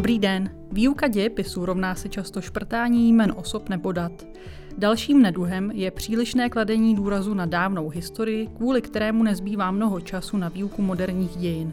Dobrý 0.00 0.18
den. 0.18 0.50
Výuka 0.72 1.08
dějepisu 1.08 1.66
rovná 1.66 1.94
se 1.94 2.08
často 2.08 2.40
šprtání 2.40 3.08
jmen 3.08 3.32
osob 3.36 3.68
nebo 3.68 3.92
dat. 3.92 4.26
Dalším 4.78 5.22
neduhem 5.22 5.70
je 5.70 5.90
přílišné 5.90 6.48
kladení 6.48 6.94
důrazu 6.94 7.34
na 7.34 7.46
dávnou 7.46 7.88
historii, 7.88 8.46
kvůli 8.46 8.82
kterému 8.82 9.22
nezbývá 9.22 9.70
mnoho 9.70 10.00
času 10.00 10.36
na 10.36 10.48
výuku 10.48 10.82
moderních 10.82 11.36
dějin. 11.36 11.72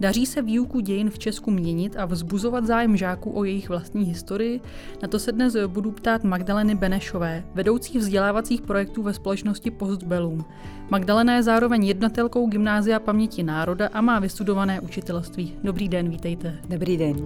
Daří 0.00 0.26
se 0.26 0.42
výuku 0.42 0.80
dějin 0.80 1.10
v 1.10 1.18
Česku 1.18 1.50
měnit 1.50 1.96
a 1.96 2.04
vzbuzovat 2.04 2.66
zájem 2.66 2.96
žáků 2.96 3.30
o 3.30 3.44
jejich 3.44 3.68
vlastní 3.68 4.04
historii? 4.04 4.60
Na 5.02 5.08
to 5.08 5.18
se 5.18 5.32
dnes 5.32 5.56
budu 5.66 5.90
ptát 5.90 6.24
Magdaleny 6.24 6.74
Benešové, 6.74 7.44
vedoucí 7.54 7.98
vzdělávacích 7.98 8.60
projektů 8.60 9.02
ve 9.02 9.12
společnosti 9.12 9.70
Postbellum. 9.70 10.44
Magdalena 10.90 11.34
je 11.34 11.42
zároveň 11.42 11.84
jednatelkou 11.84 12.46
Gymnázia 12.46 13.00
paměti 13.00 13.42
národa 13.42 13.88
a 13.92 14.00
má 14.00 14.18
vystudované 14.18 14.80
učitelství. 14.80 15.54
Dobrý 15.62 15.88
den, 15.88 16.08
vítejte. 16.08 16.58
Dobrý 16.68 16.96
den. 16.96 17.16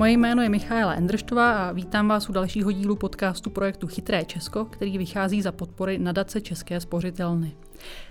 Moje 0.00 0.12
jméno 0.12 0.42
je 0.42 0.48
Michaela 0.48 0.92
Endrštová 0.92 1.52
a 1.52 1.72
vítám 1.72 2.08
vás 2.08 2.28
u 2.28 2.32
dalšího 2.32 2.72
dílu 2.72 2.96
podcastu 2.96 3.50
projektu 3.50 3.86
Chytré 3.86 4.24
Česko, 4.24 4.64
který 4.64 4.98
vychází 4.98 5.42
za 5.42 5.52
podpory 5.52 5.98
nadace 5.98 6.40
České 6.40 6.80
spořitelny. 6.80 7.52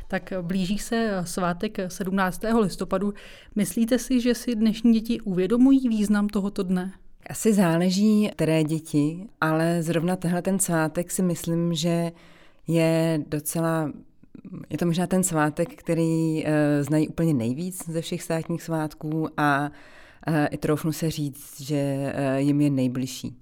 Tak 0.08 0.34
blíží 0.42 0.78
se 0.78 1.22
svátek 1.24 1.78
17. 1.88 2.42
listopadu. 2.60 3.14
Myslíte 3.56 4.00
si, 4.00 4.22
že 4.22 4.36
si 4.36 4.56
dnešní 4.56 4.94
děti 4.94 5.22
uvědomují 5.22 5.90
význam 5.90 6.28
tohoto 6.28 6.64
dne? 6.64 6.94
Asi 7.30 7.54
záleží, 7.54 8.30
které 8.32 8.64
děti, 8.64 9.28
ale 9.42 9.84
zrovna 9.84 10.16
tenhle 10.16 10.42
ten 10.42 10.60
svátek 10.60 11.12
si 11.12 11.22
myslím, 11.22 11.74
že 11.74 12.12
je 12.68 13.24
docela 13.28 13.92
je 14.70 14.78
to 14.78 14.86
možná 14.86 15.08
ten 15.08 15.24
svátek, 15.24 15.76
který 15.76 16.44
uh, 16.44 16.52
znají 16.82 17.08
úplně 17.08 17.34
nejvíc 17.34 17.90
ze 17.90 18.02
všech 18.02 18.24
státních 18.24 18.64
svátků 18.64 19.28
a 19.38 19.72
i 20.52 20.58
troufnu 20.58 20.92
se 20.92 21.12
říct, 21.12 21.62
že 21.62 22.14
uh, 22.16 22.38
jim 22.38 22.62
je 22.62 22.70
nejbližší. 22.70 23.42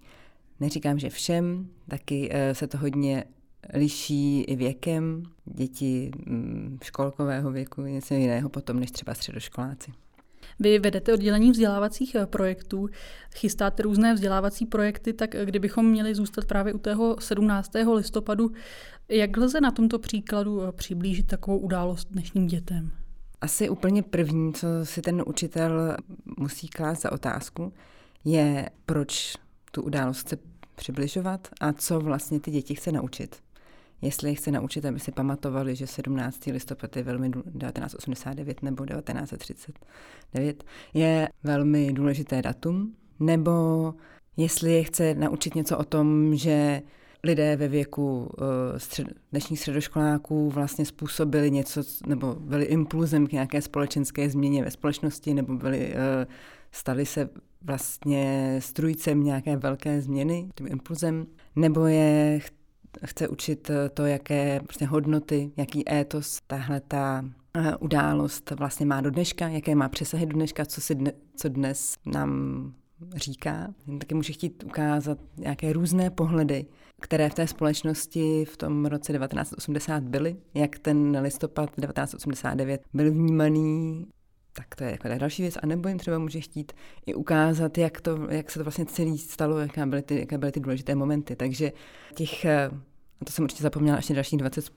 Neříkám, 0.60 1.00
že 1.00 1.10
všem, 1.10 1.68
taky 1.88 2.30
uh, 2.30 2.36
se 2.54 2.68
to 2.68 2.78
hodně 2.78 3.24
liší 3.74 4.42
i 4.42 4.56
věkem. 4.56 5.24
Děti 5.46 6.12
mm, 6.26 6.78
školkového 6.84 7.52
věku 7.52 7.82
něco 7.82 8.14
jiného 8.14 8.50
potom 8.50 8.80
než 8.80 8.92
třeba 8.92 9.14
středoškoláci. 9.14 9.92
Vy 10.60 10.80
vedete 10.80 11.14
oddělení 11.14 11.52
vzdělávacích 11.52 12.16
eh, 12.16 12.26
projektů, 12.26 12.90
chystáte 13.36 13.84
různé 13.84 14.14
vzdělávací 14.14 14.66
projekty, 14.66 15.14
tak 15.14 15.36
eh, 15.36 15.46
kdybychom 15.46 15.90
měli 15.90 16.16
zůstat 16.16 16.46
právě 16.46 16.74
u 16.74 16.78
tého 16.78 17.16
17. 17.20 17.72
listopadu, 17.94 18.52
jak 19.10 19.38
lze 19.38 19.62
na 19.62 19.72
tomto 19.72 20.00
příkladu 20.00 20.62
eh, 20.64 20.72
přiblížit 20.72 21.28
takovou 21.28 21.58
událost 21.58 22.08
dnešním 22.12 22.48
dětem? 22.48 22.92
Asi 23.42 23.70
úplně 23.70 24.04
první, 24.04 24.54
co 24.54 24.68
si 24.84 25.02
ten 25.02 25.24
učitel 25.28 25.98
musí 26.38 26.68
klást 26.68 27.02
za 27.02 27.12
otázku, 27.12 27.74
je, 28.26 28.70
proč 28.86 29.36
tu 29.72 29.82
událost 29.82 30.20
chce 30.20 30.38
přibližovat 30.76 31.48
a 31.62 31.74
co 31.74 32.00
vlastně 32.00 32.40
ty 32.40 32.52
děti 32.52 32.76
chce 32.76 32.92
naučit 32.92 33.42
jestli 34.02 34.30
je 34.30 34.36
chce 34.36 34.52
naučit, 34.52 34.86
aby 34.86 35.00
si 35.00 35.12
pamatovali, 35.12 35.76
že 35.76 35.88
17. 35.88 36.46
listopad 36.46 36.96
je 36.98 37.04
velmi 37.04 37.30
1989 37.30 38.64
nebo 38.64 38.86
1939 38.86 40.64
je 40.94 41.30
velmi 41.44 41.94
důležité 41.94 42.42
datum, 42.42 42.96
nebo 43.20 43.94
jestli 44.38 44.74
je 44.74 44.84
chce 44.84 45.14
naučit 45.14 45.56
něco 45.56 45.78
o 45.78 45.84
tom, 45.84 46.36
že 46.36 46.82
lidé 47.24 47.56
ve 47.56 47.68
věku 47.68 48.32
eh, 48.38 48.80
střed, 48.80 49.08
dnešních 49.32 49.60
středoškoláků 49.60 50.50
vlastně 50.50 50.86
způsobili 50.86 51.52
něco, 51.52 51.82
nebo 52.08 52.36
byli 52.36 52.66
impulzem 52.66 53.28
k 53.28 53.32
nějaké 53.32 53.62
společenské 53.62 54.30
změně 54.30 54.64
ve 54.64 54.72
společnosti, 54.72 55.34
nebo 55.34 55.56
byli, 55.56 55.94
eh, 55.94 56.28
stali 56.72 57.06
se 57.06 57.30
vlastně 57.62 58.56
strujcem 58.60 59.24
nějaké 59.24 59.58
velké 59.58 60.02
změny, 60.02 60.50
tím 60.56 60.68
impulzem, 60.68 61.26
nebo 61.56 61.86
je 61.86 62.40
chce 63.06 63.28
učit 63.28 63.70
eh, 63.70 63.90
to, 63.90 64.06
jaké 64.06 64.60
prostě 64.60 64.86
hodnoty, 64.86 65.52
jaký 65.58 65.92
étos 65.94 66.40
tahle 66.48 66.82
ta 66.82 67.24
událost 67.80 68.52
vlastně 68.52 68.86
má 68.86 69.02
do 69.02 69.12
dneška, 69.12 69.48
jaké 69.48 69.76
má 69.76 69.90
přesahy 69.90 70.26
do 70.26 70.34
dneška, 70.34 70.66
co, 70.66 70.82
si 70.82 70.96
dne, 70.96 71.12
co 71.36 71.50
dnes 71.50 71.96
nám 72.06 72.74
říká. 73.16 73.74
Taky 74.00 74.16
může 74.16 74.34
chtít 74.34 74.64
ukázat 74.64 75.18
nějaké 75.38 75.74
různé 75.74 76.10
pohledy, 76.10 76.66
které 77.02 77.30
v 77.30 77.34
té 77.34 77.48
společnosti 77.48 78.46
v 78.46 78.58
tom 78.58 78.86
roce 78.86 79.14
1980 79.14 80.04
byly, 80.04 80.36
jak 80.54 80.80
ten 80.80 81.18
listopad 81.22 81.70
1989 81.70 82.82
byl 82.94 83.12
vnímaný 83.12 84.06
tak 84.58 84.76
to 84.76 84.84
je 84.84 84.92
jako 84.92 85.08
další 85.18 85.42
věc. 85.42 85.58
A 85.64 85.66
nebo 85.66 85.90
jim 85.90 85.98
třeba 85.98 86.18
může 86.18 86.40
chtít 86.40 86.72
i 87.06 87.14
ukázat, 87.14 87.78
jak, 87.78 88.02
to, 88.02 88.28
jak 88.30 88.52
se 88.52 88.60
to 88.60 88.64
vlastně 88.64 88.86
celý 88.86 89.18
stalo, 89.18 89.60
jaké 89.60 89.86
byly, 89.86 90.02
ty, 90.02 90.20
jaké 90.20 90.38
byly 90.38 90.52
ty 90.52 90.60
důležité 90.60 90.96
momenty. 90.96 91.36
Takže 91.36 91.72
těch, 92.16 92.46
eh, 92.46 92.70
a 93.22 93.26
to 93.26 93.32
jsem 93.32 93.44
určitě 93.44 93.64
zapomněla, 93.64 93.98
ještě 93.98 94.14
dalších 94.14 94.40
20 94.40 94.72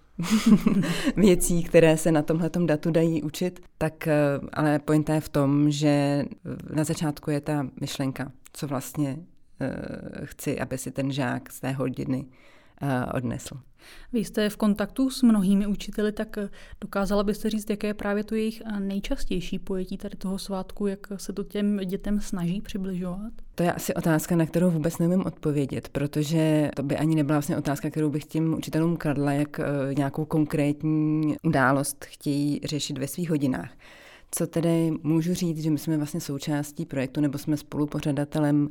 věcí, 1.16 1.62
které 1.64 1.96
se 1.96 2.12
na 2.12 2.22
tomhle 2.22 2.50
datu 2.66 2.90
dají 2.90 3.22
učit, 3.22 3.60
tak 3.78 4.08
eh, 4.08 4.14
ale 4.52 4.78
pointa 4.78 5.14
je 5.14 5.20
v 5.20 5.28
tom, 5.28 5.70
že 5.70 6.24
na 6.74 6.84
začátku 6.84 7.30
je 7.30 7.40
ta 7.40 7.66
myšlenka, 7.80 8.32
co 8.52 8.66
vlastně 8.66 9.16
uh, 9.16 10.24
chci, 10.24 10.60
aby 10.60 10.78
si 10.78 10.90
ten 10.90 11.12
žák 11.12 11.52
z 11.52 11.60
té 11.60 11.72
hodiny 11.72 12.24
odnesl. 13.14 13.60
Vy 14.12 14.24
jste 14.24 14.50
v 14.50 14.56
kontaktu 14.56 15.10
s 15.10 15.22
mnohými 15.22 15.66
učiteli, 15.66 16.12
tak 16.12 16.38
dokázala 16.80 17.22
byste 17.22 17.50
říct, 17.50 17.70
jaké 17.70 17.86
je 17.86 17.94
právě 17.94 18.24
to 18.24 18.34
jejich 18.34 18.62
nejčastější 18.78 19.58
pojetí 19.58 19.96
tady 19.96 20.16
toho 20.16 20.38
svátku, 20.38 20.86
jak 20.86 21.06
se 21.16 21.32
to 21.32 21.44
těm 21.44 21.76
dětem 21.76 22.20
snaží 22.20 22.60
přibližovat? 22.60 23.32
To 23.54 23.62
je 23.62 23.72
asi 23.72 23.94
otázka, 23.94 24.36
na 24.36 24.46
kterou 24.46 24.70
vůbec 24.70 24.98
nevím 24.98 25.26
odpovědět, 25.26 25.88
protože 25.88 26.70
to 26.76 26.82
by 26.82 26.96
ani 26.96 27.14
nebyla 27.14 27.36
vlastně 27.36 27.56
otázka, 27.56 27.90
kterou 27.90 28.10
bych 28.10 28.24
těm 28.24 28.54
učitelům 28.54 28.96
kladla, 28.96 29.32
jak 29.32 29.60
eh, 29.60 29.64
nějakou 29.94 30.24
konkrétní 30.24 31.36
událost 31.42 32.04
chtějí 32.04 32.60
řešit 32.64 32.98
ve 32.98 33.08
svých 33.08 33.30
hodinách. 33.30 33.70
Co 34.30 34.46
tedy 34.46 34.92
můžu 35.02 35.34
říct, 35.34 35.62
že 35.62 35.70
my 35.70 35.78
jsme 35.78 35.96
vlastně 35.96 36.20
součástí 36.20 36.86
projektu, 36.86 37.20
nebo 37.20 37.38
jsme 37.38 37.56
spolupořadatelem 37.56 38.68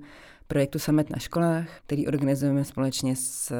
projektu 0.50 0.80
Samet 0.80 1.10
na 1.10 1.20
školách, 1.20 1.80
který 1.86 2.08
organizujeme 2.08 2.66
společně 2.66 3.16
s, 3.16 3.54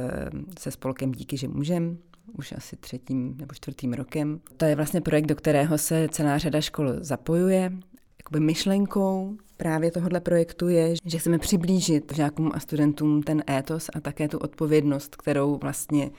se 0.60 0.72
spolkem 0.72 1.12
Díky, 1.12 1.38
že 1.38 1.48
můžem, 1.48 1.98
už 2.38 2.52
asi 2.52 2.76
třetím 2.76 3.36
nebo 3.38 3.54
čtvrtým 3.54 3.94
rokem. 3.94 4.40
To 4.58 4.66
je 4.66 4.76
vlastně 4.76 5.02
projekt, 5.02 5.26
do 5.26 5.36
kterého 5.36 5.78
se 5.78 6.08
celá 6.12 6.38
řada 6.38 6.62
škol 6.62 6.94
zapojuje. 7.00 7.72
Jakoby 8.20 8.40
myšlenkou 8.40 9.38
právě 9.58 9.92
tohohle 9.92 10.20
projektu 10.20 10.68
je, 10.68 10.96
že 11.06 11.18
chceme 11.18 11.40
přiblížit 11.40 12.14
žákům 12.16 12.52
a 12.54 12.60
studentům 12.60 13.24
ten 13.24 13.44
étos 13.50 13.90
a 13.94 14.00
také 14.00 14.28
tu 14.28 14.38
odpovědnost, 14.38 15.16
kterou 15.16 15.58
vlastně 15.58 16.10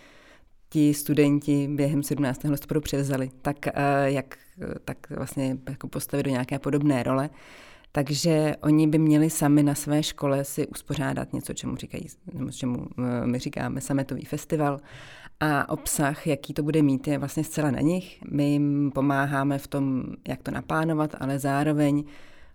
ti 0.68 0.94
studenti 0.94 1.68
během 1.68 2.02
17. 2.02 2.44
listopadu 2.44 2.80
převzali, 2.80 3.30
tak 3.42 3.66
eh, 3.66 3.72
jak 4.04 4.38
tak 4.84 5.10
vlastně 5.10 5.58
jako 5.68 5.88
postavit 5.88 6.22
do 6.22 6.30
nějaké 6.30 6.58
podobné 6.58 7.02
role. 7.02 7.30
Takže 7.92 8.56
oni 8.62 8.86
by 8.86 8.98
měli 8.98 9.30
sami 9.30 9.62
na 9.62 9.74
své 9.74 10.02
škole 10.02 10.44
si 10.44 10.66
uspořádat 10.66 11.32
něco, 11.32 11.54
čemu 11.54 11.76
říkají, 11.76 12.06
nebo 12.32 12.50
čemu 12.50 12.86
eh, 12.98 13.26
my 13.26 13.38
říkáme 13.38 13.80
sametový 13.80 14.24
festival. 14.24 14.80
A 15.40 15.68
obsah, 15.68 16.26
jaký 16.26 16.54
to 16.54 16.62
bude 16.62 16.82
mít, 16.82 17.08
je 17.08 17.18
vlastně 17.18 17.44
zcela 17.44 17.70
na 17.70 17.80
nich. 17.80 18.22
My 18.30 18.44
jim 18.44 18.90
pomáháme 18.94 19.58
v 19.58 19.66
tom, 19.66 20.04
jak 20.28 20.42
to 20.42 20.50
naplánovat, 20.50 21.14
ale 21.20 21.38
zároveň 21.38 22.04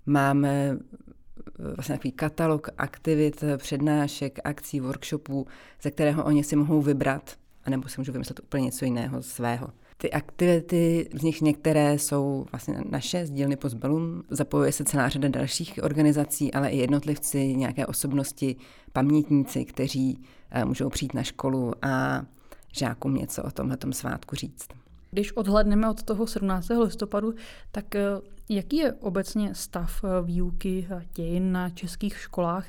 máme 0.06 0.78
eh, 0.78 1.74
vlastně 1.76 1.96
takový 1.96 2.12
katalog 2.12 2.70
aktivit, 2.78 3.44
přednášek, 3.58 4.40
akcí, 4.44 4.80
workshopů, 4.80 5.48
ze 5.82 5.92
kterého 5.92 6.24
oni 6.24 6.44
si 6.44 6.56
mohou 6.56 6.82
vybrat, 6.82 7.36
anebo 7.64 7.90
si 7.90 8.02
můžou 8.02 8.12
vymyslet 8.12 8.40
úplně 8.40 8.64
něco 8.64 8.86
jiného 8.86 9.24
svého. 9.24 9.68
Ty 9.98 10.12
aktivity, 10.12 11.10
z 11.14 11.22
nich 11.22 11.42
některé 11.42 11.94
jsou 11.94 12.46
vlastně 12.52 12.78
naše 12.90 13.26
z 13.26 13.32
dílny 13.32 13.56
Postbellum, 13.56 14.24
zapojuje 14.30 14.72
se 14.72 14.84
celá 14.84 15.10
řada 15.10 15.28
dalších 15.30 15.80
organizací, 15.84 16.54
ale 16.54 16.70
i 16.70 16.78
jednotlivci, 16.78 17.56
nějaké 17.56 17.86
osobnosti, 17.86 18.56
pamětníci, 18.94 19.66
kteří 19.66 20.24
eh, 20.52 20.66
můžou 20.66 20.90
přijít 20.90 21.14
na 21.14 21.24
školu 21.24 21.74
a 21.82 22.26
žákům 22.72 23.16
něco 23.16 23.44
o 23.44 23.52
tomhle 23.52 23.78
svátku 23.92 24.36
říct. 24.36 24.68
Když 25.12 25.32
odhledneme 25.32 25.90
od 25.90 26.04
toho 26.04 26.28
17. 26.28 26.70
listopadu, 26.70 27.34
tak 27.72 27.96
eh, 27.96 28.02
jaký 28.50 28.78
je 28.78 28.94
obecně 28.94 29.56
stav 29.56 30.04
eh, 30.04 30.08
výuky 30.24 30.88
dějin 31.16 31.52
na 31.52 31.70
českých 31.70 32.18
školách? 32.18 32.68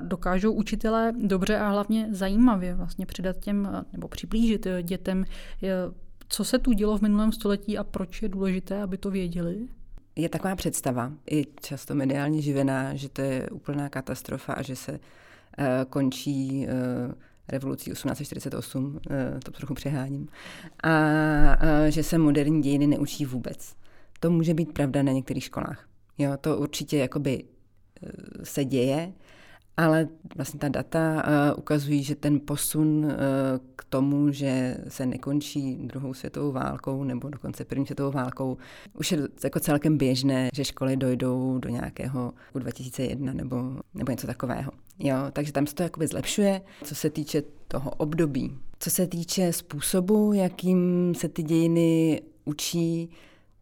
Dokážou 0.00 0.52
učitelé 0.52 1.12
dobře 1.22 1.58
a 1.58 1.68
hlavně 1.68 2.08
zajímavě 2.10 2.74
vlastně 2.74 3.06
přidat 3.06 3.36
těm 3.36 3.84
nebo 3.92 4.08
přiblížit 4.08 4.66
dětem 4.82 5.24
co 6.32 6.44
se 6.44 6.58
tu 6.58 6.72
dělo 6.72 6.98
v 6.98 7.02
minulém 7.02 7.32
století 7.32 7.78
a 7.78 7.84
proč 7.84 8.22
je 8.22 8.28
důležité, 8.28 8.82
aby 8.82 8.98
to 8.98 9.10
věděli? 9.10 9.68
Je 10.16 10.28
taková 10.28 10.56
představa, 10.56 11.12
i 11.30 11.46
často 11.60 11.94
mediálně 11.94 12.42
živená, 12.42 12.94
že 12.94 13.08
to 13.08 13.22
je 13.22 13.50
úplná 13.50 13.88
katastrofa 13.88 14.52
a 14.52 14.62
že 14.62 14.76
se 14.76 14.92
uh, 14.92 14.98
končí 15.90 16.66
uh, 16.66 17.12
revolucí 17.48 17.90
1848, 17.90 18.84
uh, 18.84 19.00
to 19.44 19.50
trochu 19.50 19.74
přeháním, 19.74 20.28
a 20.84 20.90
že 21.88 22.02
se 22.02 22.18
moderní 22.18 22.62
dějiny 22.62 22.86
neučí 22.86 23.24
vůbec. 23.24 23.74
To 24.20 24.30
může 24.30 24.54
být 24.54 24.72
pravda 24.72 25.02
na 25.02 25.12
některých 25.12 25.44
školách. 25.44 25.88
Jo, 26.18 26.36
to 26.40 26.58
určitě 26.58 26.98
jakoby 26.98 27.44
eh, 28.02 28.10
se 28.44 28.64
děje, 28.64 29.12
ale 29.82 30.08
vlastně 30.36 30.60
ta 30.60 30.68
data 30.68 31.24
uh, 31.26 31.58
ukazují, 31.58 32.02
že 32.02 32.14
ten 32.14 32.40
posun 32.40 33.04
uh, 33.04 33.12
k 33.76 33.84
tomu, 33.84 34.32
že 34.32 34.76
se 34.88 35.06
nekončí 35.06 35.76
druhou 35.76 36.14
světovou 36.14 36.52
válkou 36.52 37.04
nebo 37.04 37.28
dokonce 37.28 37.64
první 37.64 37.86
světovou 37.86 38.10
válkou, 38.10 38.56
už 38.98 39.12
je 39.12 39.18
jako 39.44 39.60
celkem 39.60 39.98
běžné, 39.98 40.48
že 40.54 40.64
školy 40.64 40.96
dojdou 40.96 41.58
do 41.58 41.68
nějakého 41.68 42.32
2001 42.54 43.32
nebo, 43.32 43.56
nebo 43.94 44.10
něco 44.10 44.26
takového. 44.26 44.72
Jo, 44.98 45.16
takže 45.32 45.52
tam 45.52 45.66
se 45.66 45.74
to 45.74 45.82
jakoby 45.82 46.06
zlepšuje, 46.06 46.60
co 46.84 46.94
se 46.94 47.10
týče 47.10 47.42
toho 47.68 47.90
období. 47.90 48.58
Co 48.78 48.90
se 48.90 49.06
týče 49.06 49.52
způsobu, 49.52 50.32
jakým 50.32 51.12
se 51.14 51.28
ty 51.28 51.42
dějiny 51.42 52.22
učí, 52.44 53.10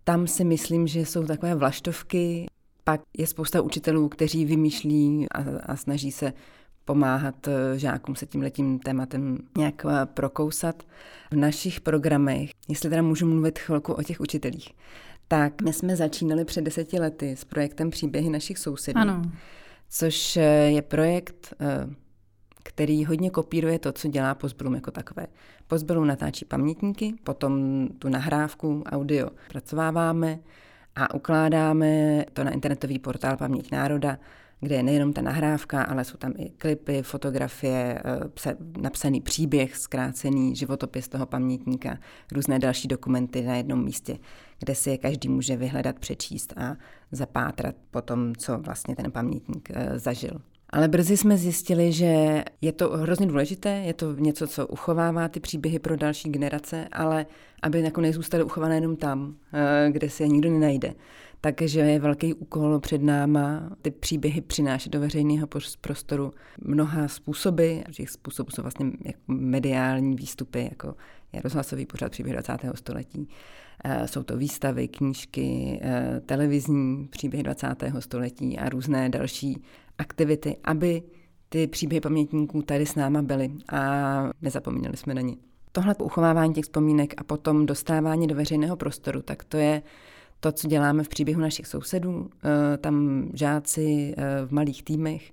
tam 0.04 0.26
si 0.26 0.44
myslím, 0.44 0.86
že 0.86 1.00
jsou 1.00 1.24
takové 1.26 1.54
vlaštovky, 1.54 2.46
pak 2.84 3.00
je 3.18 3.26
spousta 3.26 3.60
učitelů, 3.60 4.08
kteří 4.08 4.44
vymýšlí 4.44 5.26
a, 5.30 5.44
a 5.66 5.76
snaží 5.76 6.12
se 6.12 6.32
pomáhat 6.84 7.48
eh, 7.48 7.78
žákům 7.78 8.16
se 8.16 8.26
tím 8.26 8.42
letím 8.42 8.78
tématem 8.78 9.38
nějak 9.58 9.86
eh, 9.88 10.06
prokousat. 10.06 10.82
V 11.30 11.36
našich 11.36 11.80
programech, 11.80 12.50
jestli 12.68 12.90
teda 12.90 13.02
můžu 13.02 13.26
mluvit 13.26 13.58
chvilku 13.58 13.92
o 13.92 14.02
těch 14.02 14.20
učitelích, 14.20 14.68
tak 15.28 15.62
my 15.62 15.72
jsme 15.72 15.96
začínali 15.96 16.44
před 16.44 16.60
deseti 16.60 17.00
lety 17.00 17.36
s 17.36 17.44
projektem 17.44 17.90
Příběhy 17.90 18.30
našich 18.30 18.58
sousedů. 18.58 19.00
Ano. 19.00 19.22
Což 19.90 20.36
eh, 20.36 20.42
je 20.70 20.82
projekt, 20.82 21.54
který 22.62 23.04
hodně 23.04 23.30
kopíruje 23.30 23.78
to, 23.78 23.92
co 23.92 24.08
dělá 24.08 24.34
Postbellum 24.34 24.74
jako 24.74 24.90
takové. 24.90 25.26
Postbellum 25.66 26.06
natáčí 26.06 26.44
pamětníky, 26.44 27.14
potom 27.24 27.86
tu 27.98 28.08
nahrávku 28.08 28.82
audio 28.86 29.28
pracováváme, 29.48 30.38
a 30.96 31.14
ukládáme 31.14 32.24
to 32.32 32.44
na 32.44 32.50
internetový 32.50 32.98
portál 32.98 33.36
Paměť 33.36 33.70
národa, 33.72 34.18
kde 34.60 34.76
je 34.76 34.82
nejenom 34.82 35.12
ta 35.12 35.22
nahrávka, 35.22 35.82
ale 35.82 36.04
jsou 36.04 36.16
tam 36.16 36.32
i 36.36 36.50
klipy, 36.50 37.02
fotografie, 37.02 38.02
eh, 38.46 38.56
napsaný 38.80 39.20
příběh, 39.20 39.76
zkrácený 39.76 40.56
životopis 40.56 41.08
toho 41.08 41.26
pamětníka, 41.26 41.98
různé 42.32 42.58
další 42.58 42.88
dokumenty 42.88 43.42
na 43.42 43.56
jednom 43.56 43.84
místě, 43.84 44.18
kde 44.58 44.74
si 44.74 44.90
je 44.90 44.98
každý 44.98 45.28
může 45.28 45.56
vyhledat, 45.56 45.98
přečíst 45.98 46.52
a 46.56 46.76
zapátrat 47.12 47.74
po 47.90 48.02
tom, 48.02 48.34
co 48.34 48.58
vlastně 48.58 48.96
ten 48.96 49.10
pamětník 49.10 49.68
eh, 49.70 49.98
zažil. 49.98 50.40
Ale 50.72 50.88
brzy 50.88 51.16
jsme 51.16 51.36
zjistili, 51.36 51.92
že 51.92 52.44
je 52.60 52.72
to 52.72 52.88
hrozně 52.88 53.26
důležité, 53.26 53.68
je 53.68 53.94
to 53.94 54.14
něco, 54.14 54.46
co 54.46 54.66
uchovává 54.66 55.28
ty 55.28 55.40
příběhy 55.40 55.78
pro 55.78 55.96
další 55.96 56.28
generace, 56.28 56.88
ale 56.92 57.26
aby 57.62 57.82
nakonec 57.82 58.14
zůstaly 58.14 58.44
uchované 58.44 58.74
jenom 58.74 58.96
tam, 58.96 59.34
eh, 59.52 59.90
kde 59.90 60.10
se 60.10 60.22
je 60.22 60.28
nikdo 60.28 60.50
nenajde. 60.50 60.94
Takže 61.40 61.80
je 61.80 61.98
velký 61.98 62.34
úkol 62.34 62.80
před 62.80 63.02
náma 63.02 63.70
ty 63.82 63.90
příběhy 63.90 64.40
přinášet 64.40 64.90
do 64.90 65.00
veřejného 65.00 65.48
prostoru 65.80 66.32
mnoha 66.60 67.08
způsoby. 67.08 67.78
Těch 67.92 68.10
způsobů 68.10 68.50
jsou 68.50 68.62
vlastně 68.62 68.86
jako 69.04 69.20
mediální 69.26 70.16
výstupy, 70.16 70.64
jako 70.64 70.94
je 71.32 71.40
rozhlasový 71.42 71.86
pořad 71.86 72.12
příběh 72.12 72.32
20. 72.32 72.58
století. 72.74 73.28
Eh, 73.84 74.08
jsou 74.08 74.22
to 74.22 74.36
výstavy, 74.36 74.88
knížky, 74.88 75.80
eh, 75.82 76.20
televizní 76.26 77.08
příběhy 77.10 77.42
20. 77.42 78.00
století 78.00 78.58
a 78.58 78.68
různé 78.68 79.08
další 79.08 79.62
aktivity, 79.98 80.56
aby 80.64 81.02
ty 81.48 81.66
příběhy 81.66 82.00
pamětníků 82.00 82.62
tady 82.62 82.86
s 82.86 82.94
náma 82.94 83.22
byly 83.22 83.50
a 83.72 84.30
nezapomínali 84.42 84.96
jsme 84.96 85.14
na 85.14 85.20
ně. 85.20 85.36
Tohle 85.72 85.94
uchovávání 85.94 86.54
těch 86.54 86.64
vzpomínek 86.64 87.14
a 87.16 87.24
potom 87.24 87.66
dostávání 87.66 88.26
do 88.26 88.34
veřejného 88.34 88.76
prostoru, 88.76 89.22
tak 89.22 89.44
to 89.44 89.56
je 89.56 89.82
to, 90.40 90.52
co 90.52 90.68
děláme 90.68 91.04
v 91.04 91.08
příběhu 91.08 91.40
našich 91.40 91.66
sousedů. 91.66 92.30
Eh, 92.44 92.76
tam 92.78 93.26
žáci 93.34 94.14
v 94.46 94.52
malých 94.52 94.82
týmech 94.82 95.32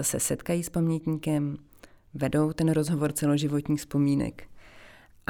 se 0.00 0.20
setkají 0.20 0.62
s 0.62 0.68
pamětníkem, 0.68 1.56
vedou 2.14 2.52
ten 2.52 2.72
rozhovor 2.72 3.12
celoživotních 3.12 3.80
vzpomínek 3.80 4.49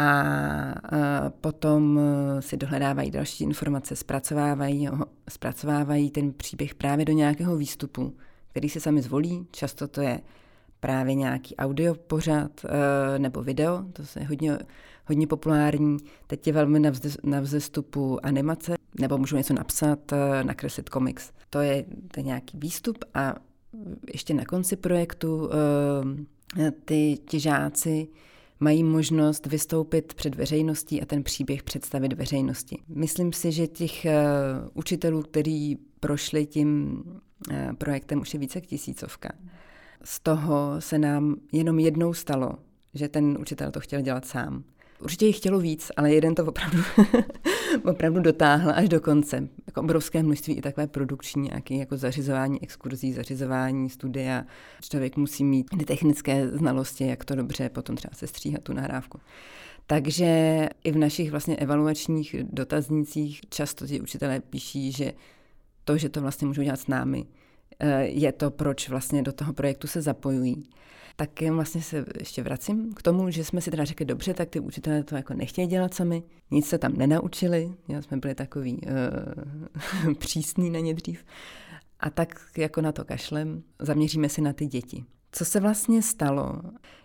a 0.00 1.30
potom 1.40 2.00
si 2.40 2.56
dohledávají 2.56 3.10
další 3.10 3.44
informace, 3.44 3.96
zpracovávají, 3.96 4.88
zpracovávají 5.30 6.10
ten 6.10 6.32
příběh 6.32 6.74
právě 6.74 7.04
do 7.04 7.12
nějakého 7.12 7.56
výstupu, 7.56 8.16
který 8.50 8.68
si 8.68 8.80
sami 8.80 9.02
zvolí. 9.02 9.46
Často 9.50 9.88
to 9.88 10.00
je 10.00 10.20
právě 10.80 11.14
nějaký 11.14 11.56
audio 11.56 11.94
pořad 11.94 12.50
eh, 12.64 13.18
nebo 13.18 13.42
video, 13.42 13.84
to 13.92 14.02
je 14.20 14.26
hodně, 14.26 14.58
hodně 15.06 15.26
populární. 15.26 15.96
Teď 16.26 16.46
je 16.46 16.52
velmi 16.52 16.80
na 17.24 17.40
vzestupu 17.40 18.26
animace, 18.26 18.74
nebo 19.00 19.18
můžu 19.18 19.36
něco 19.36 19.54
napsat, 19.54 20.12
eh, 20.12 20.44
nakreslit 20.44 20.88
komiks. 20.88 21.32
To 21.50 21.60
je, 21.60 21.84
je 22.16 22.22
nějaký 22.22 22.58
výstup 22.58 23.04
a 23.14 23.34
ještě 24.14 24.34
na 24.34 24.44
konci 24.44 24.76
projektu 24.76 25.50
ty 26.84 27.18
ti 27.28 27.40
žáci 27.40 28.08
mají 28.60 28.84
možnost 28.84 29.46
vystoupit 29.46 30.14
před 30.14 30.34
veřejností 30.34 31.02
a 31.02 31.06
ten 31.06 31.22
příběh 31.22 31.62
představit 31.62 32.12
veřejnosti. 32.12 32.78
Myslím 32.88 33.32
si, 33.32 33.52
že 33.52 33.66
těch 33.66 34.06
učitelů, 34.74 35.22
kteří 35.22 35.78
prošli 36.00 36.46
tím 36.46 37.02
projektem, 37.78 38.20
už 38.20 38.34
je 38.34 38.40
více 38.40 38.58
jak 38.58 38.66
tisícovka 38.66 39.28
z 40.04 40.20
toho 40.20 40.80
se 40.80 40.98
nám 40.98 41.36
jenom 41.52 41.78
jednou 41.78 42.14
stalo, 42.14 42.52
že 42.94 43.08
ten 43.08 43.38
učitel 43.40 43.70
to 43.70 43.80
chtěl 43.80 44.00
dělat 44.00 44.26
sám. 44.26 44.64
Určitě 45.02 45.26
jich 45.26 45.36
chtělo 45.36 45.58
víc, 45.58 45.92
ale 45.96 46.14
jeden 46.14 46.34
to 46.34 46.44
opravdu, 46.44 46.78
opravdu 47.84 48.20
dotáhl 48.20 48.72
až 48.74 48.88
do 48.88 49.00
konce. 49.00 49.48
Jako 49.66 49.80
obrovské 49.80 50.22
množství 50.22 50.54
i 50.54 50.62
takové 50.62 50.86
produkční, 50.86 51.42
nějaké 51.42 51.74
jako 51.74 51.96
zařizování 51.96 52.62
exkurzí, 52.62 53.12
zařizování 53.12 53.90
studia. 53.90 54.44
Člověk 54.80 55.16
musí 55.16 55.44
mít 55.44 55.66
ty 55.78 55.84
technické 55.84 56.48
znalosti, 56.48 57.06
jak 57.06 57.24
to 57.24 57.34
dobře 57.34 57.68
potom 57.68 57.96
třeba 57.96 58.14
se 58.14 58.26
stříhat 58.26 58.62
tu 58.62 58.72
nahrávku. 58.72 59.20
Takže 59.86 60.68
i 60.84 60.92
v 60.92 60.98
našich 60.98 61.30
vlastně 61.30 61.56
evaluačních 61.56 62.36
dotaznících 62.42 63.40
často 63.48 63.86
ti 63.86 64.00
učitelé 64.00 64.40
píší, 64.40 64.92
že 64.92 65.12
to, 65.84 65.98
že 65.98 66.08
to 66.08 66.20
vlastně 66.20 66.46
můžou 66.46 66.62
dělat 66.62 66.80
s 66.80 66.86
námi, 66.86 67.26
Eh, 67.80 68.04
je 68.04 68.32
to, 68.32 68.50
proč 68.50 68.88
vlastně 68.88 69.22
do 69.22 69.32
toho 69.32 69.52
projektu 69.52 69.86
se 69.86 70.02
zapojují. 70.02 70.64
Tak 71.20 71.42
vlastně 71.50 71.82
se 71.82 72.04
ještě 72.18 72.42
vracím 72.42 72.94
k 72.94 73.02
tomu, 73.02 73.30
že 73.30 73.44
jsme 73.44 73.60
si 73.60 73.70
teda 73.70 73.84
řekli, 73.84 74.06
dobře, 74.06 74.34
tak 74.34 74.48
ty 74.48 74.60
učitelé 74.60 75.02
to 75.02 75.16
jako 75.16 75.34
nechtějí 75.34 75.68
dělat 75.68 75.94
sami, 75.94 76.22
nic 76.50 76.66
se 76.66 76.78
tam 76.78 76.92
nenaučili, 76.96 77.74
jo, 77.88 78.02
jsme 78.02 78.16
byli 78.16 78.34
takový 78.34 78.80
uh, 80.06 80.14
přísní 80.14 80.70
na 80.70 80.78
ně 80.78 80.94
dřív. 80.94 81.24
A 82.00 82.10
tak 82.10 82.40
jako 82.56 82.80
na 82.80 82.92
to 82.92 83.04
kašlem, 83.04 83.62
zaměříme 83.78 84.28
si 84.28 84.40
na 84.40 84.52
ty 84.52 84.66
děti. 84.66 85.04
Co 85.32 85.44
se 85.44 85.60
vlastně 85.60 86.02
stalo, 86.02 86.60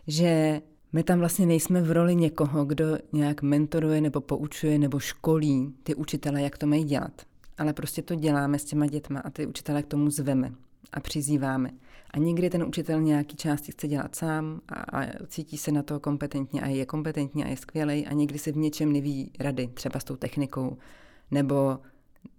že 0.07 0.61
my 0.93 1.03
tam 1.03 1.19
vlastně 1.19 1.45
nejsme 1.45 1.81
v 1.81 1.91
roli 1.91 2.15
někoho, 2.15 2.65
kdo 2.65 2.97
nějak 3.13 3.41
mentoruje 3.41 4.01
nebo 4.01 4.21
poučuje 4.21 4.79
nebo 4.79 4.99
školí 4.99 5.73
ty 5.83 5.95
učitele, 5.95 6.41
jak 6.41 6.57
to 6.57 6.67
mají 6.67 6.83
dělat. 6.83 7.21
Ale 7.57 7.73
prostě 7.73 8.01
to 8.01 8.15
děláme 8.15 8.59
s 8.59 8.65
těma 8.65 8.87
dětma 8.87 9.19
a 9.19 9.29
ty 9.29 9.47
učitele 9.47 9.83
k 9.83 9.87
tomu 9.87 10.09
zveme 10.09 10.51
a 10.93 10.99
přizýváme. 10.99 11.69
A 12.11 12.17
někdy 12.19 12.49
ten 12.49 12.63
učitel 12.63 13.01
nějaký 13.01 13.35
části 13.35 13.71
chce 13.71 13.87
dělat 13.87 14.15
sám 14.15 14.61
a, 14.69 14.99
a 14.99 15.07
cítí 15.27 15.57
se 15.57 15.71
na 15.71 15.83
to 15.83 15.99
kompetentně 15.99 16.61
a 16.61 16.67
je 16.67 16.85
kompetentní 16.85 17.45
a 17.45 17.47
je 17.47 17.57
skvělý 17.57 18.07
a 18.07 18.13
někdy 18.13 18.39
si 18.39 18.51
v 18.51 18.57
něčem 18.57 18.91
neví 18.91 19.31
rady, 19.39 19.67
třeba 19.67 19.99
s 19.99 20.03
tou 20.03 20.15
technikou, 20.15 20.77
nebo 21.31 21.79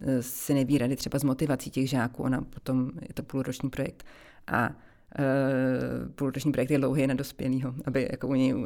e, 0.01 0.23
si 0.23 0.55
neví 0.55 0.79
rady 0.79 0.97
třeba 0.97 1.19
s 1.19 1.25
motivací 1.25 1.71
těch 1.71 1.91
žáků. 1.91 2.23
Ona 2.23 2.41
potom, 2.41 2.91
je 3.09 3.15
to 3.15 3.23
půlroční 3.23 3.71
projekt. 3.71 4.05
A 4.47 4.69
uh, 4.69 6.13
půlroční 6.15 6.53
projekt 6.53 6.71
je 6.71 6.79
dlouhý 6.79 7.07
na 7.07 7.15
dospělýho, 7.15 7.75
aby 7.85 8.09
jako 8.11 8.29
u 8.29 8.35
něj, 8.35 8.55
uh, 8.55 8.63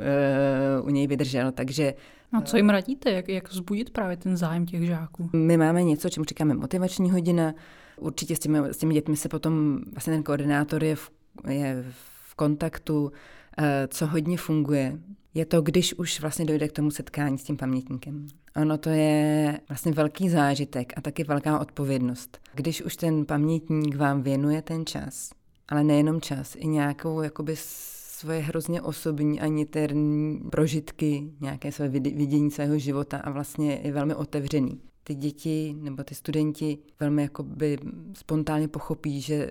u 0.83 0.91
něj 0.91 1.07
vydržel, 1.07 1.53
takže... 1.53 1.95
A 2.33 2.41
co 2.41 2.57
jim 2.57 2.71
radíte, 2.71 3.11
jak, 3.11 3.29
jak 3.29 3.51
vzbudit 3.51 3.91
právě 3.91 4.17
ten 4.17 4.37
zájem 4.37 4.67
těch 4.67 4.87
žáků? 4.87 5.31
My 5.33 5.57
máme 5.57 5.83
něco, 5.83 6.09
čemu 6.09 6.25
říkáme 6.25 6.55
motivační 6.55 7.11
hodina, 7.11 7.55
Určitě 8.00 8.37
s 8.37 8.38
těmi, 8.38 8.59
s 8.59 8.76
těmi 8.76 8.95
dětmi 8.95 9.16
se 9.16 9.28
potom, 9.28 9.80
vlastně 9.92 10.12
ten 10.12 10.23
koordinátor 10.23 10.85
je 10.85 10.97
v, 10.97 11.11
je 11.49 11.85
v 11.90 12.35
kontaktu, 12.35 13.12
eh, 13.59 13.88
co 13.90 14.07
hodně 14.07 14.37
funguje, 14.37 14.99
je 15.35 15.47
to, 15.47 15.62
když 15.62 15.95
už 15.95 16.21
vlastně 16.21 16.45
dojde 16.45 16.69
k 16.69 16.73
tomu 16.73 16.90
setkání 16.90 17.38
s 17.38 17.45
tím 17.45 17.57
pamětníkem. 17.57 18.26
Ono 18.57 18.78
to 18.78 18.90
je 18.90 19.61
vlastně 19.69 19.92
velký 19.92 20.28
zážitek 20.28 20.92
a 20.97 21.00
taky 21.00 21.25
velká 21.25 21.59
odpovědnost. 21.59 22.38
Když 22.54 22.83
už 22.83 22.97
ten 22.97 23.26
pamětník 23.26 23.97
vám 23.97 24.23
věnuje 24.23 24.62
ten 24.62 24.87
čas, 24.87 25.30
ale 25.69 25.85
nejenom 25.85 26.21
čas, 26.21 26.57
i 26.59 26.66
nějakou 26.66 27.23
jakoby 27.23 27.54
svoje 27.57 28.40
hrozně 28.40 28.83
osobní 28.83 29.40
a 29.40 29.47
niterní 29.47 30.40
prožitky, 30.50 31.33
nějaké 31.40 31.73
své 31.73 31.88
vidění 31.88 32.50
svého 32.50 32.78
života 32.78 33.19
a 33.19 33.30
vlastně 33.30 33.80
je 33.83 33.92
velmi 33.92 34.14
otevřený 34.14 34.80
ty 35.11 35.14
děti 35.14 35.76
nebo 35.79 36.05
ty 36.05 36.14
studenti 36.14 36.79
velmi 37.00 37.23
jakoby 37.23 37.79
spontánně 38.14 38.69
pochopí, 38.69 39.21
že, 39.21 39.50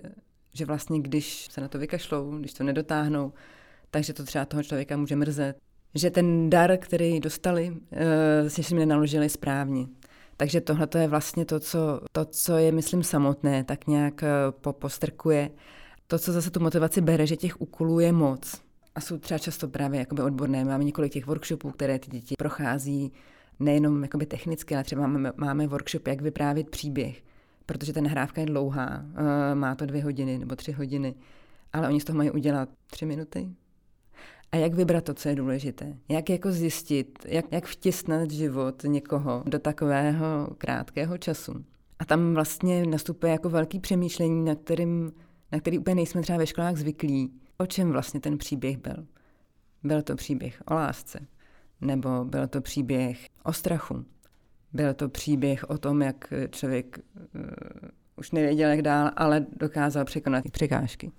že 0.53 0.65
vlastně 0.65 0.99
když 0.99 1.47
se 1.51 1.61
na 1.61 1.67
to 1.67 1.79
vykašlou, 1.79 2.37
když 2.37 2.53
to 2.53 2.63
nedotáhnou, 2.63 3.33
takže 3.91 4.13
to 4.13 4.23
třeba 4.23 4.45
toho 4.45 4.63
člověka 4.63 4.97
může 4.97 5.15
mrzet. 5.15 5.57
Že 5.95 6.09
ten 6.09 6.49
dar, 6.49 6.77
který 6.77 7.19
dostali, 7.19 7.71
uh, 7.71 7.77
si 8.47 8.63
s 8.63 8.69
ním 8.69 8.79
nenaložili 8.79 9.29
správně. 9.29 9.87
Takže 10.37 10.61
tohle 10.61 10.87
je 10.99 11.07
vlastně 11.07 11.45
to 11.45 11.59
co, 11.59 12.01
to, 12.11 12.25
co 12.25 12.57
je, 12.57 12.71
myslím, 12.71 13.03
samotné, 13.03 13.63
tak 13.63 13.87
nějak 13.87 14.23
postrkuje. 14.71 15.51
To, 16.07 16.19
co 16.19 16.33
zase 16.33 16.51
tu 16.51 16.59
motivaci 16.59 17.01
bere, 17.01 17.27
že 17.27 17.35
těch 17.35 17.61
úkolů 17.61 17.99
je 17.99 18.11
moc. 18.11 18.61
A 18.95 19.01
jsou 19.01 19.17
třeba 19.17 19.37
často 19.37 19.67
právě 19.67 19.99
jakoby 19.99 20.21
odborné. 20.21 20.65
Máme 20.65 20.83
několik 20.83 21.13
těch 21.13 21.25
workshopů, 21.25 21.71
které 21.71 21.99
ty 21.99 22.11
děti 22.11 22.35
prochází 22.37 23.11
nejenom 23.59 24.03
jakoby 24.03 24.25
technicky, 24.25 24.75
ale 24.75 24.83
třeba 24.83 25.07
máme, 25.07 25.31
máme 25.37 25.67
workshop, 25.67 26.07
jak 26.07 26.21
vyprávět 26.21 26.69
příběh, 26.69 27.21
protože 27.65 27.93
ta 27.93 28.01
nahrávka 28.01 28.41
je 28.41 28.47
dlouhá, 28.47 29.05
eh, 29.15 29.55
má 29.55 29.75
to 29.75 29.85
dvě 29.85 30.03
hodiny 30.03 30.37
nebo 30.37 30.55
tři 30.55 30.71
hodiny, 30.71 31.15
ale 31.73 31.87
oni 31.87 32.01
z 32.01 32.03
toho 32.03 32.17
mají 32.17 32.31
udělat 32.31 32.69
tři 32.91 33.05
minuty. 33.05 33.49
A 34.51 34.57
jak 34.57 34.73
vybrat 34.73 35.03
to, 35.03 35.13
co 35.13 35.29
je 35.29 35.35
důležité? 35.35 35.97
Jak 36.09 36.29
jako 36.29 36.51
zjistit, 36.51 37.19
jak, 37.25 37.45
jak 37.51 37.65
vtisnat 37.65 38.31
život 38.31 38.83
někoho 38.83 39.43
do 39.45 39.59
takového 39.59 40.47
krátkého 40.57 41.17
času? 41.17 41.65
A 41.99 42.05
tam 42.05 42.33
vlastně 42.33 42.85
nastupuje 42.85 43.31
jako 43.31 43.49
velký 43.49 43.79
přemýšlení, 43.79 44.45
na, 44.45 44.55
kterým, 44.55 45.11
na 45.51 45.59
který 45.59 45.77
úplně 45.77 45.95
nejsme 45.95 46.21
třeba 46.21 46.37
ve 46.37 46.47
školách 46.47 46.75
zvyklí. 46.77 47.33
O 47.57 47.65
čem 47.65 47.91
vlastně 47.91 48.19
ten 48.19 48.37
příběh 48.37 48.77
byl? 48.77 49.05
Byl 49.83 50.01
to 50.01 50.15
příběh 50.15 50.61
o 50.65 50.73
lásce, 50.73 51.27
nebo 51.81 52.25
byl 52.25 52.47
to 52.47 52.61
příběh 52.61 53.27
o 53.43 53.53
strachu. 53.53 54.05
Byl 54.73 54.93
to 54.93 55.09
příběh 55.09 55.69
o 55.69 55.77
tom, 55.77 56.01
jak 56.01 56.33
člověk 56.49 56.99
uh, 57.35 57.41
už 58.15 58.31
nevěděl, 58.31 58.69
jak 58.69 58.81
dál, 58.81 59.11
ale 59.15 59.45
dokázal 59.59 60.05
překonat 60.05 60.43
ty 60.43 60.49
překážky. 60.49 61.11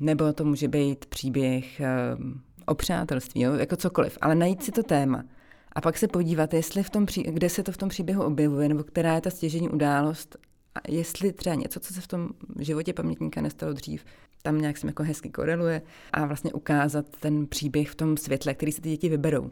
Nebo 0.00 0.32
to 0.32 0.44
může 0.44 0.68
být 0.68 1.06
příběh 1.06 1.80
uh, 1.80 2.30
o 2.66 2.74
přátelství, 2.74 3.40
jo? 3.40 3.54
jako 3.54 3.76
cokoliv, 3.76 4.18
ale 4.20 4.34
najít 4.34 4.62
si 4.62 4.72
to 4.72 4.82
téma. 4.82 5.24
A 5.72 5.80
pak 5.80 5.98
se 5.98 6.08
podívat, 6.08 6.54
jestli 6.54 6.82
v 6.82 6.90
tom, 6.90 7.06
pří, 7.06 7.22
kde 7.22 7.48
se 7.48 7.62
to 7.62 7.72
v 7.72 7.76
tom 7.76 7.88
příběhu 7.88 8.22
objevuje, 8.22 8.68
nebo 8.68 8.82
která 8.82 9.14
je 9.14 9.20
ta 9.20 9.30
stěžení 9.30 9.68
událost, 9.68 10.36
a 10.74 10.78
jestli 10.88 11.32
třeba 11.32 11.54
něco, 11.54 11.80
co 11.80 11.94
se 11.94 12.00
v 12.00 12.06
tom 12.06 12.28
životě 12.58 12.92
pamětníka 12.92 13.40
nestalo 13.40 13.72
dřív, 13.72 14.04
tam 14.42 14.60
nějak 14.60 14.76
se 14.76 14.86
jako 14.86 15.02
hezky 15.02 15.30
koreluje 15.30 15.82
a 16.12 16.26
vlastně 16.26 16.52
ukázat 16.52 17.06
ten 17.20 17.46
příběh 17.46 17.90
v 17.90 17.94
tom 17.94 18.16
světle, 18.16 18.54
který 18.54 18.72
si 18.72 18.80
ty 18.80 18.88
děti 18.88 19.08
vyberou. 19.08 19.50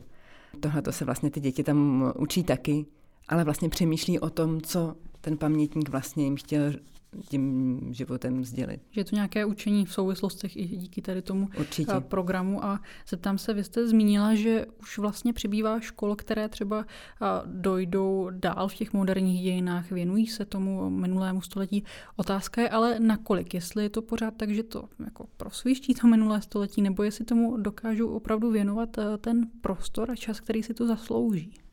Tohle 0.60 0.82
to 0.82 0.92
se 0.92 1.04
vlastně 1.04 1.30
ty 1.30 1.40
děti 1.40 1.64
tam 1.64 2.12
učí 2.16 2.44
taky, 2.44 2.86
ale 3.28 3.44
vlastně 3.44 3.68
přemýšlí 3.68 4.20
o 4.20 4.30
tom, 4.30 4.60
co 4.60 4.96
ten 5.20 5.36
pamětník 5.36 5.88
vlastně 5.88 6.24
jim 6.24 6.36
chtěl 6.36 6.72
tím 7.22 7.80
životem 7.90 8.44
sdělit. 8.44 8.80
Že 8.90 9.00
je 9.00 9.04
to 9.04 9.14
nějaké 9.14 9.44
učení 9.44 9.86
v 9.86 9.92
souvislostech 9.92 10.56
i 10.56 10.66
díky 10.66 11.02
tady 11.02 11.22
tomu 11.22 11.48
Určitě. 11.58 11.92
Eh, 11.96 12.00
programu. 12.00 12.64
A 12.64 12.80
zeptám 13.08 13.38
se, 13.38 13.54
vy 13.54 13.64
jste 13.64 13.88
zmínila, 13.88 14.34
že 14.34 14.66
už 14.80 14.98
vlastně 14.98 15.32
přibývá 15.32 15.80
škol, 15.80 16.16
které 16.16 16.48
třeba 16.48 16.84
eh, 16.86 17.26
dojdou 17.46 18.30
dál 18.30 18.68
v 18.68 18.74
těch 18.74 18.92
moderních 18.92 19.42
dějinách, 19.42 19.90
věnují 19.90 20.26
se 20.26 20.44
tomu 20.44 20.90
minulému 20.90 21.42
století. 21.42 21.84
Otázka 22.16 22.62
je 22.62 22.68
ale 22.68 23.00
nakolik, 23.00 23.54
jestli 23.54 23.82
je 23.82 23.90
to 23.90 24.02
pořád 24.02 24.34
tak, 24.36 24.50
že 24.50 24.62
to 24.62 24.84
jako 25.04 25.26
prosvíští 25.36 25.94
to 25.94 26.06
minulé 26.06 26.42
století, 26.42 26.82
nebo 26.82 27.02
jestli 27.02 27.24
tomu 27.24 27.56
dokážou 27.56 28.08
opravdu 28.08 28.50
věnovat 28.50 28.98
eh, 28.98 29.18
ten 29.18 29.50
prostor 29.60 30.10
a 30.10 30.16
čas, 30.16 30.40
který 30.40 30.62
si 30.62 30.74
to 30.74 30.86
zaslouží. 30.86 31.63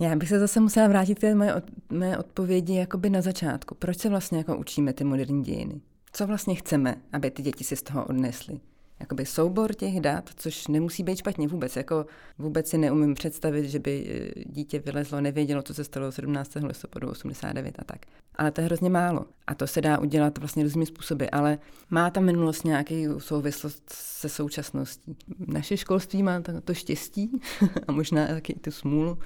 Já 0.00 0.16
bych 0.16 0.28
se 0.28 0.38
zase 0.38 0.60
musela 0.60 0.88
vrátit 0.88 1.14
k 1.14 1.20
té 1.20 1.34
mé, 1.34 1.54
od, 1.54 1.64
mé 1.90 2.18
odpovědi 2.18 2.74
jakoby 2.74 3.10
na 3.10 3.22
začátku. 3.22 3.74
Proč 3.74 3.98
se 3.98 4.08
vlastně 4.08 4.38
jako 4.38 4.56
učíme 4.56 4.92
ty 4.92 5.04
moderní 5.04 5.44
dějiny? 5.44 5.80
Co 6.12 6.26
vlastně 6.26 6.54
chceme, 6.54 6.96
aby 7.12 7.30
ty 7.30 7.42
děti 7.42 7.64
si 7.64 7.76
z 7.76 7.82
toho 7.82 8.04
odnesly? 8.06 8.60
Jakoby 9.00 9.26
soubor 9.26 9.74
těch 9.74 10.00
dat, 10.00 10.30
což 10.36 10.68
nemusí 10.68 11.02
být 11.02 11.16
špatně 11.16 11.48
vůbec. 11.48 11.76
Jako 11.76 12.06
vůbec 12.38 12.68
si 12.68 12.78
neumím 12.78 13.14
představit, 13.14 13.68
že 13.68 13.78
by 13.78 14.06
eh, 14.36 14.44
dítě 14.46 14.78
vylezlo, 14.78 15.20
nevědělo, 15.20 15.62
co 15.62 15.74
se 15.74 15.84
stalo 15.84 16.12
17. 16.12 16.54
listopadu 16.54 17.08
89 17.08 17.74
a 17.78 17.84
tak. 17.84 18.06
Ale 18.34 18.50
to 18.50 18.60
je 18.60 18.64
hrozně 18.64 18.90
málo. 18.90 19.24
A 19.46 19.54
to 19.54 19.66
se 19.66 19.80
dá 19.80 19.98
udělat 19.98 20.38
vlastně 20.38 20.62
různými 20.62 20.86
způsoby, 20.86 21.24
ale 21.32 21.58
má 21.90 22.10
ta 22.10 22.20
minulost 22.20 22.64
nějaký 22.64 23.06
souvislost 23.18 23.82
se 23.92 24.28
současností. 24.28 25.16
Naše 25.46 25.76
školství 25.76 26.22
má 26.22 26.40
to, 26.64 26.74
štěstí 26.74 27.40
a 27.88 27.92
možná 27.92 28.26
taky 28.26 28.54
tu 28.54 28.70
smůlu, 28.70 29.18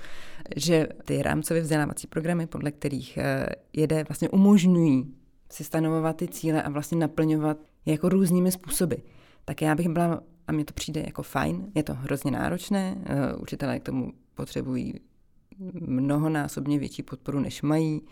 že 0.57 0.89
ty 1.05 1.23
rámcové 1.23 1.61
vzdělávací 1.61 2.07
programy, 2.07 2.47
podle 2.47 2.71
kterých 2.71 3.17
eh, 3.17 3.47
jede, 3.73 4.05
vlastně 4.09 4.29
umožňují 4.29 5.15
si 5.51 5.65
stanovovat 5.65 6.17
ty 6.17 6.29
cíle 6.29 6.63
a 6.63 6.71
vlastně 6.71 6.99
naplňovat 6.99 7.57
jako 7.87 8.09
různými 8.09 8.53
způsoby 8.53 8.95
tak 9.45 9.63
já 9.63 9.75
bych 9.75 9.89
byla, 9.89 10.21
a 10.49 10.53
mně 10.53 10.65
to 10.65 10.75
přijde 10.75 11.03
jako 11.07 11.23
fajn, 11.23 11.67
je 11.75 11.83
to 11.83 11.95
hrozně 11.95 12.31
náročné, 12.31 12.95
uh, 12.97 13.43
učitelé 13.43 13.81
k 13.81 13.83
tomu 13.83 14.13
potřebují 14.35 14.95
mnohonásobně 15.81 16.79
větší 16.79 17.03
podporu, 17.03 17.41
než 17.41 17.63
mají. 17.63 18.03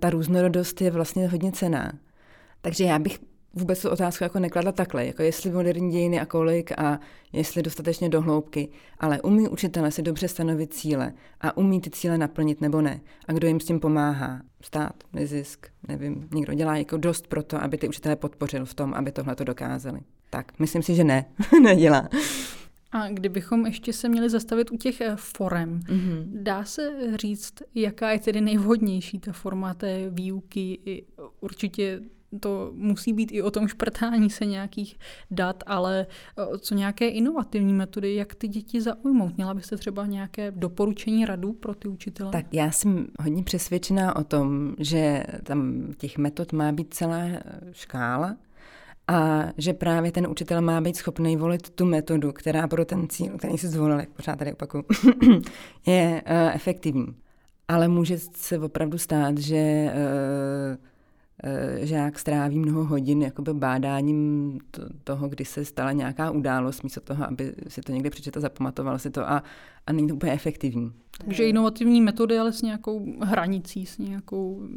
Ta 0.00 0.10
různorodost 0.10 0.80
je 0.80 0.90
vlastně 0.90 1.28
hodně 1.28 1.52
cená. 1.52 1.92
Takže 2.60 2.84
já 2.84 2.98
bych 2.98 3.18
vůbec 3.54 3.82
tu 3.82 3.90
otázku 3.90 4.24
jako 4.24 4.38
nekladla 4.38 4.72
takhle, 4.72 5.06
jako 5.06 5.22
jestli 5.22 5.50
moderní 5.50 5.90
dějiny 5.90 6.20
a 6.20 6.26
kolik 6.26 6.78
a 6.78 7.00
jestli 7.32 7.62
dostatečně 7.62 8.08
do 8.08 8.22
hloubky, 8.22 8.68
ale 8.98 9.22
umí 9.22 9.48
učitele 9.48 9.90
si 9.90 10.02
dobře 10.02 10.28
stanovit 10.28 10.74
cíle 10.74 11.12
a 11.40 11.56
umí 11.56 11.80
ty 11.80 11.90
cíle 11.90 12.18
naplnit 12.18 12.60
nebo 12.60 12.80
ne. 12.80 13.00
A 13.28 13.32
kdo 13.32 13.46
jim 13.46 13.60
s 13.60 13.64
tím 13.64 13.80
pomáhá? 13.80 14.40
Stát, 14.62 15.04
nezisk, 15.12 15.66
nevím, 15.88 16.28
někdo 16.34 16.54
dělá 16.54 16.76
jako 16.76 16.96
dost 16.96 17.26
pro 17.26 17.42
to, 17.42 17.62
aby 17.62 17.78
ty 17.78 17.88
učitelé 17.88 18.16
podpořil 18.16 18.64
v 18.64 18.74
tom, 18.74 18.94
aby 18.94 19.12
tohle 19.12 19.36
to 19.36 19.44
dokázali. 19.44 20.00
Tak, 20.36 20.58
myslím 20.58 20.82
si, 20.82 20.94
že 20.94 21.04
ne, 21.04 21.24
nedělá. 21.62 22.08
A 22.92 23.08
kdybychom 23.08 23.66
ještě 23.66 23.92
se 23.92 24.08
měli 24.08 24.30
zastavit 24.30 24.70
u 24.70 24.76
těch 24.76 25.00
eh, 25.00 25.12
forem, 25.16 25.80
mm-hmm. 25.80 26.24
dá 26.42 26.64
se 26.64 26.92
říct, 27.16 27.54
jaká 27.74 28.10
je 28.10 28.18
tedy 28.18 28.40
nejvhodnější 28.40 29.18
ta 29.18 29.32
forma 29.32 29.74
té 29.74 30.10
výuky? 30.10 30.78
Určitě 31.40 32.00
to 32.40 32.72
musí 32.74 33.12
být 33.12 33.32
i 33.32 33.42
o 33.42 33.50
tom 33.50 33.68
šprtání 33.68 34.30
se 34.30 34.46
nějakých 34.46 34.98
dat, 35.30 35.62
ale 35.66 36.06
eh, 36.38 36.58
co 36.58 36.74
nějaké 36.74 37.08
inovativní 37.08 37.72
metody, 37.72 38.14
jak 38.14 38.34
ty 38.34 38.48
děti 38.48 38.80
zaujmout? 38.80 39.36
Měla 39.36 39.54
byste 39.54 39.76
třeba 39.76 40.06
nějaké 40.06 40.50
doporučení 40.50 41.26
radu 41.26 41.52
pro 41.52 41.74
ty 41.74 41.88
učitele? 41.88 42.32
Tak 42.32 42.54
já 42.54 42.70
jsem 42.70 43.06
hodně 43.20 43.42
přesvědčená 43.42 44.16
o 44.16 44.24
tom, 44.24 44.74
že 44.78 45.24
tam 45.42 45.88
těch 45.98 46.18
metod 46.18 46.52
má 46.52 46.72
být 46.72 46.94
celá 46.94 47.22
škála 47.72 48.36
a 49.08 49.44
že 49.58 49.72
právě 49.72 50.12
ten 50.12 50.26
učitel 50.26 50.60
má 50.60 50.80
být 50.80 50.96
schopný 50.96 51.36
volit 51.36 51.70
tu 51.70 51.84
metodu, 51.84 52.32
která 52.32 52.68
pro 52.68 52.84
ten 52.84 53.08
cíl, 53.08 53.38
který 53.38 53.58
si 53.58 53.68
zvolil, 53.68 54.00
jak 54.00 54.08
pořád 54.08 54.38
tady 54.38 54.52
opakuju, 54.52 54.84
je 55.86 56.22
uh, 56.26 56.54
efektivní. 56.54 57.06
Ale 57.68 57.88
může 57.88 58.18
se 58.18 58.58
opravdu 58.58 58.98
stát, 58.98 59.38
že 59.38 59.92
uh, 59.94 60.76
žák 61.86 62.18
stráví 62.18 62.58
mnoho 62.58 62.84
hodin 62.84 63.22
jakoby 63.22 63.54
bádáním 63.54 64.58
toho, 65.04 65.28
kdy 65.28 65.44
se 65.44 65.64
stala 65.64 65.92
nějaká 65.92 66.30
událost, 66.30 66.82
místo 66.82 67.00
toho, 67.00 67.28
aby 67.28 67.54
si 67.68 67.80
to 67.80 67.92
někde 67.92 68.10
přečetl, 68.10 68.40
zapamatoval 68.40 68.98
si 68.98 69.10
to 69.10 69.30
a, 69.30 69.42
a 69.86 69.92
není 69.92 70.08
to 70.08 70.14
úplně 70.14 70.32
efektivní. 70.32 70.92
Takže 71.24 71.48
inovativní 71.48 72.00
metody, 72.00 72.38
ale 72.38 72.52
s 72.52 72.62
nějakou 72.62 73.06
hranicí, 73.20 73.86
s 73.86 73.98
nějakou 73.98 74.68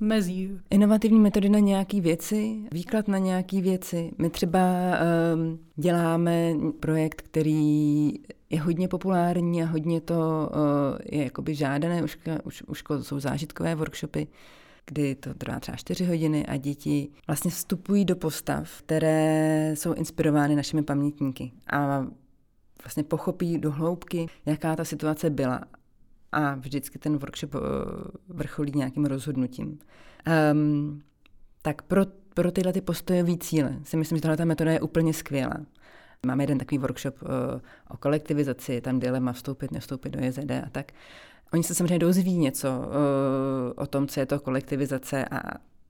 mezí. 0.00 0.60
Inovativní 0.70 1.20
metody 1.20 1.48
na 1.48 1.58
nějaké 1.58 2.00
věci, 2.00 2.56
výklad 2.72 3.08
na 3.08 3.18
nějaké 3.18 3.60
věci. 3.60 4.10
My 4.18 4.30
třeba 4.30 4.60
um, 5.34 5.58
děláme 5.76 6.54
projekt, 6.80 7.22
který 7.22 8.12
je 8.50 8.60
hodně 8.60 8.88
populární 8.88 9.62
a 9.62 9.66
hodně 9.66 10.00
to 10.00 10.14
uh, 10.14 10.98
je 11.12 11.24
jakoby 11.24 11.54
žádané, 11.54 12.02
už, 12.02 12.18
už, 12.44 12.62
už 12.62 12.84
jsou 13.02 13.20
zážitkové 13.20 13.74
workshopy, 13.74 14.28
kdy 14.86 15.14
to 15.14 15.34
trvá 15.34 15.60
třeba 15.60 15.76
4 15.76 16.04
hodiny 16.04 16.46
a 16.46 16.56
děti 16.56 17.08
vlastně 17.26 17.50
vstupují 17.50 18.04
do 18.04 18.16
postav, 18.16 18.82
které 18.82 19.72
jsou 19.76 19.94
inspirovány 19.94 20.56
našimi 20.56 20.82
pamětníky 20.82 21.52
a 21.70 22.06
vlastně 22.84 23.02
pochopí 23.02 23.58
do 23.58 23.72
hloubky, 23.72 24.26
jaká 24.46 24.76
ta 24.76 24.84
situace 24.84 25.30
byla 25.30 25.60
a 26.32 26.54
vždycky 26.54 26.98
ten 26.98 27.16
workshop 27.16 27.54
eh, 27.54 27.58
vrcholí 28.28 28.72
nějakým 28.74 29.04
rozhodnutím. 29.04 29.78
Um, 30.52 31.02
tak 31.62 31.82
pro, 31.82 32.02
pro 32.34 32.52
tyhle 32.52 32.72
ty 32.72 32.80
postojové 32.80 33.36
cíle 33.36 33.78
si 33.82 33.96
myslím, 33.96 34.18
že 34.18 34.22
tahle 34.22 34.36
ta 34.36 34.44
metoda 34.44 34.72
je 34.72 34.80
úplně 34.80 35.14
skvělá. 35.14 35.56
Máme 36.26 36.42
jeden 36.42 36.58
takový 36.58 36.78
workshop 36.78 37.22
uh, 37.22 37.28
o 37.90 37.96
kolektivizaci, 37.96 38.80
tam 38.80 38.98
dilema 38.98 39.32
vstoupit, 39.32 39.70
nevstoupit 39.70 40.12
do 40.12 40.24
JZD 40.24 40.50
a 40.50 40.68
tak. 40.72 40.92
Oni 41.52 41.62
se 41.62 41.74
samozřejmě 41.74 41.98
dozví 41.98 42.38
něco 42.38 42.68
uh, 42.78 42.84
o 43.76 43.86
tom, 43.86 44.08
co 44.08 44.20
je 44.20 44.26
to 44.26 44.40
kolektivizace 44.40 45.24
a, 45.24 45.38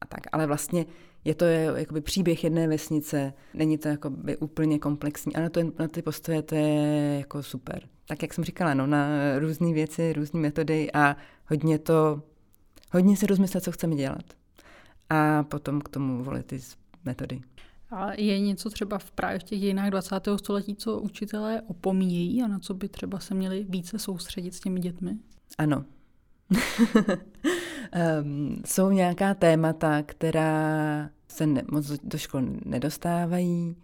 a 0.00 0.07
tak, 0.07 0.21
ale 0.33 0.47
vlastně 0.47 0.87
je 1.25 1.35
to 1.35 1.45
jakoby 1.45 2.00
příběh 2.00 2.45
jedné 2.45 2.69
vesnice, 2.69 3.33
není 3.55 3.79
to 3.79 3.88
jakoby 3.88 4.37
úplně 4.37 4.79
komplexní, 4.79 5.37
ale 5.37 5.50
to, 5.50 5.61
na 5.79 5.88
ty 5.88 6.03
postoje 6.03 6.43
to 6.43 6.55
je 6.55 7.19
jako 7.19 7.43
super. 7.43 7.83
Tak 8.09 8.23
jak 8.23 8.35
jsem 8.35 8.45
říkala, 8.45 8.75
no, 8.75 8.87
na 8.87 9.09
různé 9.38 9.73
věci, 9.73 10.12
různé 10.12 10.41
metody 10.41 10.93
a 10.93 11.17
hodně 11.47 11.79
to, 11.79 12.23
hodně 12.93 13.17
se 13.17 13.26
rozmyslet, 13.26 13.65
co 13.65 13.73
chceme 13.73 13.97
dělat. 13.97 14.25
A 15.11 15.43
potom 15.43 15.81
k 15.81 15.88
tomu 15.88 16.25
volit 16.25 16.47
ty 16.47 16.61
metody. 17.05 17.41
A 17.91 18.12
je 18.21 18.41
něco 18.41 18.71
třeba 18.71 18.99
v 18.99 19.11
právě 19.11 19.38
v 19.38 19.43
těch 19.43 19.61
dějinách 19.61 19.91
20. 19.91 20.29
století, 20.37 20.76
co 20.76 21.00
učitelé 21.00 21.62
opomíjejí 21.62 22.43
a 22.43 22.47
na 22.47 22.59
co 22.59 22.75
by 22.75 22.88
třeba 22.88 23.19
se 23.19 23.35
měli 23.35 23.67
více 23.69 23.99
soustředit 23.99 24.55
s 24.55 24.61
těmi 24.61 24.81
dětmi? 24.81 25.17
Ano. 25.59 25.85
Um, 26.50 26.59
jsou 28.65 28.91
nějaká 28.91 29.35
témata, 29.35 30.03
která 30.03 31.11
se 31.29 31.47
ne, 31.47 31.62
moc 31.71 31.93
do 32.03 32.19
škol 32.19 32.43
nedostávají. 32.65 33.76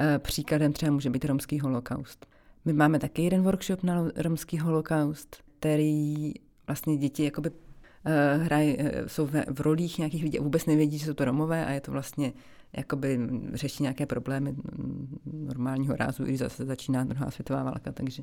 Uh, 0.00 0.18
příkladem 0.18 0.72
třeba 0.72 0.92
může 0.92 1.10
být 1.10 1.24
romský 1.24 1.60
holokaust. 1.60 2.26
My 2.64 2.72
máme 2.72 2.98
taky 2.98 3.22
jeden 3.22 3.42
workshop 3.42 3.82
na 3.82 4.10
romský 4.16 4.58
holokaust, 4.58 5.36
který 5.58 6.32
vlastně 6.66 6.96
děti 6.96 7.24
jakoby 7.24 7.50
uh, 7.50 7.56
hrají, 8.42 8.78
uh, 8.78 8.84
jsou 9.06 9.26
v, 9.26 9.44
v 9.50 9.60
rolích 9.60 9.98
nějakých 9.98 10.22
lidí 10.22 10.38
a 10.38 10.42
vůbec 10.42 10.66
nevědí, 10.66 10.98
že 10.98 11.06
jsou 11.06 11.14
to 11.14 11.24
Romové 11.24 11.66
a 11.66 11.70
je 11.70 11.80
to 11.80 11.92
vlastně 11.92 12.32
jakoby 12.76 13.18
řeší 13.52 13.82
nějaké 13.82 14.06
problémy 14.06 14.56
normálního 15.32 15.96
rázu, 15.96 16.24
když 16.24 16.38
zase 16.38 16.64
začíná 16.64 17.04
druhá 17.04 17.30
světová 17.30 17.62
válka, 17.62 17.92
takže 17.92 18.22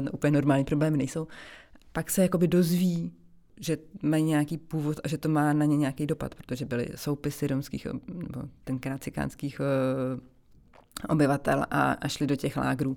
uh, 0.00 0.08
úplně 0.12 0.30
normální 0.30 0.64
problémy 0.64 0.96
nejsou. 0.96 1.26
Pak 1.92 2.10
se 2.10 2.22
jakoby 2.22 2.48
dozví, 2.48 3.12
že 3.60 3.78
mají 4.02 4.24
nějaký 4.24 4.58
původ 4.58 5.00
a 5.04 5.08
že 5.08 5.18
to 5.18 5.28
má 5.28 5.52
na 5.52 5.64
ně 5.64 5.76
nějaký 5.76 6.06
dopad, 6.06 6.34
protože 6.34 6.64
byly 6.64 6.88
soupisy 6.94 7.46
romských, 7.46 7.86
nebo 8.14 8.42
tenkrát 8.64 9.02
cikánských 9.02 9.60
uh, 9.60 10.20
obyvatel 11.08 11.64
a, 11.70 11.92
a 11.92 12.08
šli 12.08 12.26
do 12.26 12.36
těch 12.36 12.56
lágrů. 12.56 12.96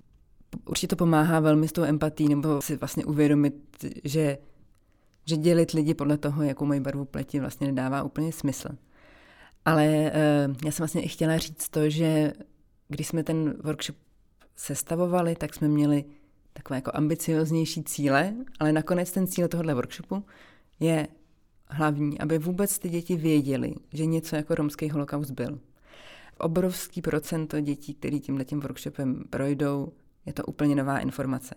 Určitě 0.66 0.88
to 0.88 0.96
pomáhá 0.96 1.40
velmi 1.40 1.68
s 1.68 1.72
tou 1.72 1.84
empatí, 1.84 2.28
nebo 2.28 2.62
si 2.62 2.76
vlastně 2.76 3.06
uvědomit, 3.06 3.56
že, 4.04 4.38
že 5.26 5.38
dělit 5.38 5.72
lidi 5.72 5.94
podle 5.94 6.18
toho, 6.18 6.44
jakou 6.44 6.66
mají 6.66 6.82
barvu 6.82 7.06
pleti, 7.06 7.40
vlastně 7.40 7.68
nedává 7.68 8.04
úplně 8.04 8.32
smysl. 8.32 8.70
Ale 9.66 10.12
uh, 10.48 10.56
já 10.66 10.72
jsem 10.72 10.84
vlastně 10.84 11.02
i 11.02 11.08
chtěla 11.08 11.38
říct 11.38 11.70
to, 11.70 11.90
že 11.90 12.34
když 12.88 13.08
jsme 13.08 13.24
ten 13.24 13.56
workshop 13.64 13.96
sestavovali, 14.56 15.36
tak 15.36 15.56
jsme 15.56 15.68
měli 15.68 16.06
takové 16.54 16.78
jako 16.78 16.92
ambicioznější 16.94 17.84
cíle, 17.84 18.34
ale 18.60 18.72
nakonec 18.72 19.12
ten 19.12 19.28
cíl 19.28 19.48
tohohle 19.48 19.74
workshopu 19.74 20.26
je 20.80 21.08
hlavní, 21.70 22.20
aby 22.20 22.38
vůbec 22.38 22.80
ty 22.80 22.90
děti 22.90 23.16
věděli, 23.16 23.74
že 23.94 24.06
něco 24.06 24.36
jako 24.36 24.56
romský 24.56 24.90
holokaust 24.90 25.32
byl. 25.32 25.60
Obrovský 26.38 27.02
procento 27.02 27.60
dětí, 27.60 27.94
který 27.94 28.20
tímhle 28.20 28.46
tím 28.46 28.60
workshopem 28.60 29.24
projdou, 29.30 29.92
je 30.26 30.34
to 30.34 30.44
úplně 30.44 30.76
nová 30.76 31.00
informace. 31.00 31.56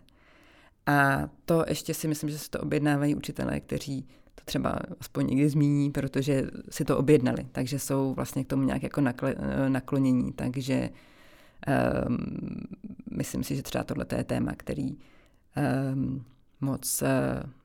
A 0.87 1.29
to 1.45 1.65
ještě 1.69 1.95
si 1.95 2.09
myslím, 2.09 2.31
že 2.31 2.39
se 2.39 2.51
to 2.51 2.61
objednávají 2.61 3.15
učitelé, 3.15 3.61
kteří 3.61 4.03
to 4.35 4.45
třeba 4.45 4.79
aspoň 5.01 5.27
někdy 5.27 5.49
zmíní, 5.49 5.91
protože 5.91 6.51
si 6.71 6.85
to 6.85 6.99
objednali, 6.99 7.47
takže 7.53 7.79
jsou 7.79 8.15
vlastně 8.15 8.45
k 8.45 8.49
tomu 8.49 8.63
nějak 8.63 8.83
jako 8.83 9.01
naklonění. 9.69 10.33
Takže 10.33 10.91
um, 12.09 12.17
myslím 13.11 13.45
si, 13.45 13.57
že 13.57 13.63
třeba 13.63 13.85
tohle 13.85 14.07
je 14.17 14.25
téma, 14.25 14.53
který 14.57 14.97
um, 15.95 16.25
moc 16.61 17.03
uh, 17.03 17.09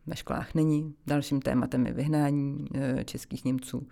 ve 0.08 0.15
školách 0.15 0.55
není. 0.55 0.93
Dalším 1.08 1.41
tématem 1.41 1.86
je 1.86 1.93
vyhnání 1.93 2.58
uh, 2.60 3.03
českých 3.03 3.46
Němců 3.46 3.88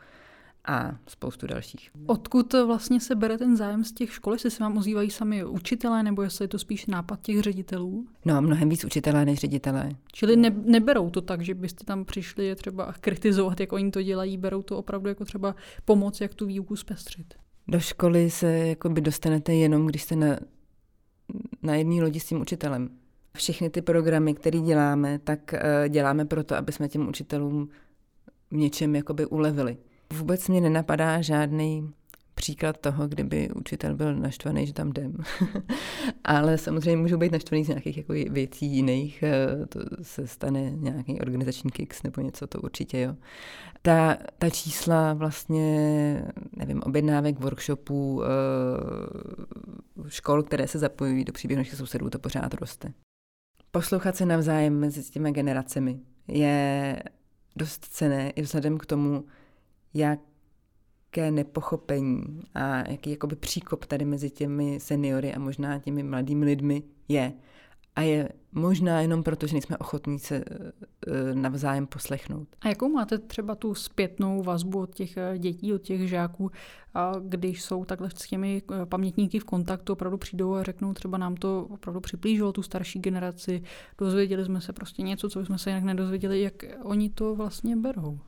a 0.68 0.96
spoustu 1.08 1.48
dalších. 1.48 1.92
Odkud 2.06 2.54
vlastně 2.54 3.00
se 3.00 3.16
bere 3.16 3.38
ten 3.38 3.58
zájem 3.58 3.84
z 3.84 3.92
těch 3.92 4.13
škol, 4.13 4.34
jestli 4.34 4.51
se 4.51 4.63
vám 4.63 4.77
ozývají 4.77 5.10
sami 5.10 5.46
učitelé, 5.46 6.04
nebo 6.04 6.22
jestli 6.22 6.44
je 6.44 6.48
to 6.48 6.60
spíš 6.60 6.86
nápad 6.86 7.22
těch 7.22 7.39
ředitelů? 7.39 8.08
No, 8.25 8.42
mnohem 8.42 8.70
víc 8.70 8.86
učitelé 8.86 9.25
než 9.25 9.39
ředitelé. 9.39 9.89
Čili 10.12 10.36
ne, 10.36 10.50
neberou 10.50 11.10
to 11.10 11.22
tak, 11.22 11.42
že 11.42 11.54
byste 11.54 11.86
tam 11.86 12.06
přišli 12.06 12.46
je 12.46 12.56
třeba 12.56 12.94
kritizovat, 13.00 13.60
jak 13.60 13.74
oni 13.74 13.92
to 13.92 14.01
dělají, 14.01 14.38
berou 14.38 14.62
to 14.62 14.77
opravdu 14.77 15.10
jako 15.10 15.25
třeba 15.25 15.56
pomoc, 15.86 16.22
jak 16.22 16.34
tu 16.34 16.46
výuku 16.46 16.75
zpestřit. 16.75 17.34
Do 17.67 17.79
školy 17.79 18.29
se 18.29 18.57
jakoby 18.57 19.01
dostanete 19.01 19.53
jenom, 19.53 19.86
když 19.86 20.03
jste 20.03 20.15
na, 20.15 20.38
na 21.63 21.75
jedné 21.75 22.01
lodi 22.03 22.19
s 22.19 22.25
tím 22.25 22.41
učitelem. 22.41 22.89
Všechny 23.36 23.69
ty 23.69 23.81
programy, 23.81 24.33
které 24.33 24.59
děláme, 24.59 25.19
tak 25.19 25.53
uh, 25.53 25.88
děláme 25.89 26.25
proto, 26.25 26.55
aby 26.55 26.71
jsme 26.71 26.89
těm 26.89 27.07
učitelům 27.07 27.69
v 28.51 28.55
něčem 28.55 28.96
jakoby 28.96 29.25
ulevili. 29.25 29.77
Vůbec 30.13 30.48
mě 30.48 30.61
nenapadá 30.61 31.22
žádný 31.22 31.94
příklad 32.37 32.77
toho, 32.77 33.07
kdyby 33.07 33.50
učitel 33.50 33.95
byl 33.95 34.15
naštvaný, 34.15 34.67
že 34.67 34.73
tam 34.73 34.89
jdem. 34.89 35.13
Ale 36.23 36.57
samozřejmě 36.57 36.97
můžou 36.97 37.17
být 37.17 37.31
naštvaný 37.31 37.65
z 37.65 37.67
nějakých 37.67 37.97
jako 37.97 38.13
věcí 38.13 38.65
jiných. 38.65 39.23
Eh, 39.23 39.65
to 39.65 39.79
se 40.01 40.27
stane 40.27 40.71
nějaký 40.71 41.19
organizační 41.19 41.71
kicks 41.71 42.03
nebo 42.03 42.21
něco, 42.21 42.47
to 42.47 42.61
určitě 42.61 43.01
jo. 43.01 43.15
Ta, 43.81 44.17
ta 44.37 44.50
čísla 44.50 45.13
vlastně, 45.13 46.23
nevím, 46.57 46.81
objednávek, 46.83 47.39
workshopů, 47.39 48.23
eh, 48.23 48.27
škol, 50.07 50.43
které 50.43 50.67
se 50.67 50.79
zapojují 50.79 51.25
do 51.25 51.33
příběhu 51.33 51.59
našich 51.59 51.75
sousedů, 51.75 52.09
to 52.09 52.19
pořád 52.19 52.53
roste. 52.53 52.93
Poslouchat 53.71 54.15
se 54.15 54.25
navzájem 54.25 54.79
mezi 54.79 55.03
těmi 55.11 55.31
generacemi 55.31 56.00
je 56.27 57.00
dost 57.55 57.85
cené 57.85 58.29
i 58.29 58.41
vzhledem 58.41 58.77
k 58.77 58.85
tomu, 58.85 59.23
jaké 61.18 61.32
nepochopení 61.32 62.42
a 62.53 62.90
jaký 62.92 63.12
jakoby 63.12 63.36
příkop 63.36 63.86
tady 63.86 64.06
mezi 64.06 64.30
těmi 64.30 64.80
seniory 64.80 65.34
a 65.34 65.40
možná 65.40 65.80
těmi 65.80 66.03
mladými 66.03 66.46
lidmi 66.46 66.84
je. 67.08 67.34
A 67.96 68.01
je 68.01 68.30
možná 68.51 69.01
jenom 69.01 69.24
proto, 69.24 69.48
že 69.48 69.53
nejsme 69.53 69.77
ochotní 69.77 70.20
se 70.20 70.36
eh, 70.36 71.36
navzájem 71.36 71.88
poslechnout. 71.88 72.48
A 72.62 72.70
jakou 72.70 72.90
máte 72.90 73.18
třeba 73.18 73.56
tu 73.56 73.74
zpětnou 73.74 74.44
vazbu 74.44 74.80
od 74.80 74.96
těch 74.96 75.18
eh, 75.18 75.38
dětí, 75.38 75.74
od 75.74 75.82
těch 75.82 76.10
žáků, 76.10 76.51
když 77.22 77.64
jsou 77.64 77.86
takhle 77.86 78.10
s 78.10 78.14
těmi 78.14 78.62
eh, 78.72 78.86
pamětníky 78.86 79.40
v 79.40 79.44
kontaktu, 79.44 79.94
opravdu 79.94 80.18
přijdou 80.18 80.53
a 80.53 80.64
řeknou, 80.64 80.94
třeba 80.94 81.18
nám 81.18 81.36
to 81.36 81.68
opravdu 81.70 82.00
připlížilo 82.00 82.51
tu 82.51 82.64
starší 82.64 83.00
generaci, 83.00 83.64
dozvěděli 83.98 84.46
jsme 84.46 84.62
se 84.62 84.74
prostě 84.74 85.01
něco, 85.01 85.30
co 85.30 85.46
jsme 85.46 85.58
se 85.58 85.70
jinak 85.70 85.84
nedozvěděli, 85.84 86.42
jak 86.42 86.53
oni 86.84 87.10
to 87.10 87.36
vlastně 87.36 87.75
berou? 87.75 88.20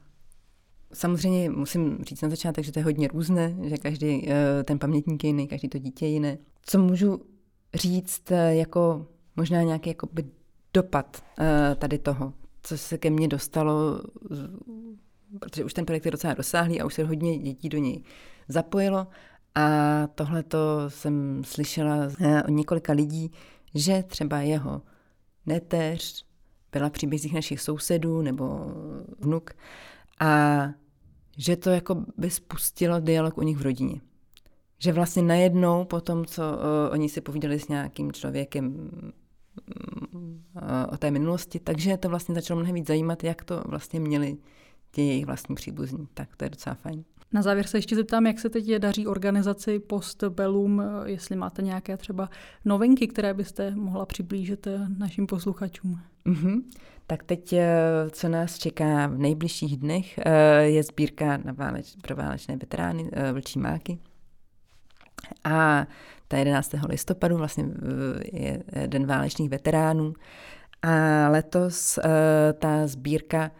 Samozřejmě 0.94 1.50
musím 1.50 2.04
říct 2.04 2.22
na 2.22 2.30
začátek, 2.30 2.66
že 2.66 2.72
to 2.72 2.80
je 2.80 2.84
hodně 2.84 3.08
různé, 3.08 3.56
že 3.64 3.78
každý 3.78 4.30
eh, 4.30 4.64
ten 4.64 4.80
pamětník 4.80 5.24
je 5.24 5.28
jiný, 5.28 5.48
každý 5.48 5.70
to 5.70 5.78
dítě 5.78 6.06
je 6.06 6.12
jiné. 6.12 6.38
Co 6.66 6.80
můžu 6.80 7.22
říct 7.74 8.32
eh, 8.32 8.56
jako 8.56 9.06
možná 9.36 9.62
nějaký 9.62 9.90
jakoby 9.90 10.26
dopad 10.74 11.24
eh, 11.40 11.76
tady 11.76 11.98
toho, 11.98 12.34
co 12.64 12.78
se 12.78 12.98
ke 12.98 13.10
mně 13.10 13.28
dostalo, 13.28 14.02
protože 15.40 15.64
už 15.64 15.74
ten 15.74 15.86
projekt 15.86 16.06
je 16.06 16.12
docela 16.12 16.34
rozsáhlý 16.34 16.82
a 16.82 16.86
už 16.86 16.94
se 16.94 17.04
hodně 17.04 17.40
dětí 17.40 17.70
do 17.70 17.78
něj 17.78 18.04
zapojilo 18.48 19.08
a 19.56 20.08
tohle 20.08 20.44
to 20.44 20.58
jsem 20.88 21.44
slyšela 21.46 21.96
od 22.46 22.52
několika 22.52 22.94
lidí, 22.94 23.32
že 23.76 24.04
třeba 24.08 24.40
jeho 24.40 24.82
neteř 25.46 26.26
byla 26.72 26.90
příbězích 26.90 27.34
našich 27.34 27.62
sousedů 27.62 28.22
nebo 28.22 28.66
vnuk, 29.20 29.54
a 30.20 30.64
že 31.38 31.56
to 31.56 31.70
jako 31.70 32.06
by 32.18 32.30
spustilo 32.30 33.00
dialog 33.00 33.38
u 33.38 33.42
nich 33.42 33.58
v 33.58 33.62
rodině. 33.62 34.02
Že 34.80 34.94
vlastně 34.94 35.24
najednou 35.24 35.86
po 35.86 36.02
tom, 36.02 36.26
co 36.26 36.42
uh, 36.42 36.94
oni 36.94 37.10
si 37.10 37.22
povídali 37.22 37.60
s 37.60 37.68
nějakým 37.68 38.12
člověkem 38.12 38.90
uh, 39.76 40.62
o 40.94 40.98
té 40.98 41.12
minulosti, 41.12 41.60
takže 41.60 41.98
to 41.98 42.10
vlastně 42.10 42.36
začalo 42.36 42.60
mnohem 42.60 42.76
víc 42.76 42.88
zajímat, 42.88 43.24
jak 43.24 43.44
to 43.44 43.64
vlastně 43.66 44.00
měli 44.00 44.38
ti 44.92 45.02
jejich 45.02 45.26
vlastní 45.26 45.56
příbuzní. 45.56 46.08
Tak 46.14 46.36
to 46.36 46.46
je 46.46 46.50
docela 46.50 46.76
fajn. 46.76 47.04
Na 47.34 47.42
závěr 47.42 47.68
se 47.68 47.78
ještě 47.78 47.96
zeptám, 47.96 48.26
jak 48.26 48.40
se 48.40 48.50
teď 48.50 48.76
daří 48.76 49.08
organizaci 49.08 49.80
Post 49.80 50.24
Bellum, 50.24 50.84
jestli 51.06 51.36
máte 51.36 51.62
nějaké 51.62 51.98
třeba 51.98 52.30
novinky, 52.66 53.08
které 53.08 53.34
byste 53.34 53.76
mohla 53.76 54.06
přiblížit 54.06 54.68
našim 54.98 55.28
posluchačům. 55.28 56.00
Mm-hmm. 56.26 56.62
Tak 57.10 57.24
teď, 57.24 57.54
eh, 57.54 57.70
co 58.12 58.30
nás 58.30 58.58
čeká 58.58 59.08
v 59.08 59.18
nejbližších 59.18 59.78
dnech, 59.78 60.20
eh, 60.20 60.62
je 60.62 60.84
sbírka 60.84 61.38
na 61.38 61.54
váleč, 61.54 61.96
pro 62.02 62.16
válečné 62.16 62.58
veterány 62.58 63.10
eh, 63.12 63.34
Vlčí 63.34 63.60
máky. 63.60 63.98
A 65.44 65.88
ta 66.28 66.38
11. 66.38 66.88
listopadu 66.88 67.38
vlastně 67.38 67.66
je 68.34 68.64
Den 68.88 69.06
válečných 69.06 69.50
veteránů. 69.50 70.14
A 70.82 71.28
letos 71.30 72.00
ta 72.60 72.88
sbírka 72.88 73.52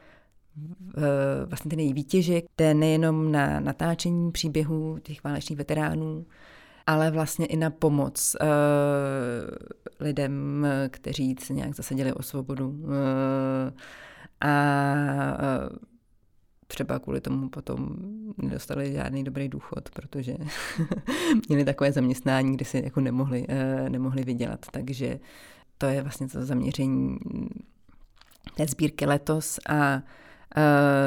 vlastně 1.46 1.70
ten 1.70 1.80
její 1.80 1.94
výtěžek 1.94 2.46
jde 2.58 2.74
nejenom 2.74 3.32
na 3.32 3.60
natáčení 3.60 4.32
příběhů 4.32 4.98
těch 5.04 5.24
válečných 5.24 5.58
veteránů, 5.58 6.26
ale 6.90 7.12
vlastně 7.12 7.46
i 7.46 7.58
na 7.58 7.70
pomoc 7.70 8.36
uh, 8.42 8.48
lidem, 10.00 10.68
kteří 10.90 11.36
se 11.40 11.54
nějak 11.54 11.76
zasadili 11.76 12.14
o 12.14 12.24
svobodu. 12.24 12.70
Uh, 12.70 12.90
a 14.42 14.54
uh, 15.32 15.78
třeba 16.68 17.00
kvůli 17.00 17.22
tomu 17.22 17.50
potom 17.50 17.96
nedostali 18.38 18.94
žádný 18.94 19.24
dobrý 19.24 19.50
důchod, 19.50 19.90
protože 19.90 20.36
měli 21.50 21.66
takové 21.66 21.92
zaměstnání, 21.92 22.54
kde 22.54 22.66
si 22.66 22.82
jako 22.84 23.02
nemohli, 23.02 23.48
nemohli 23.90 24.24
vydělat. 24.24 24.66
Takže 24.72 25.20
to 25.78 25.86
je 25.86 26.02
vlastně 26.02 26.28
to 26.28 26.46
zaměření 26.46 27.18
té 28.56 28.68
sbírky 28.68 29.06
letos 29.06 29.60
a 29.70 30.02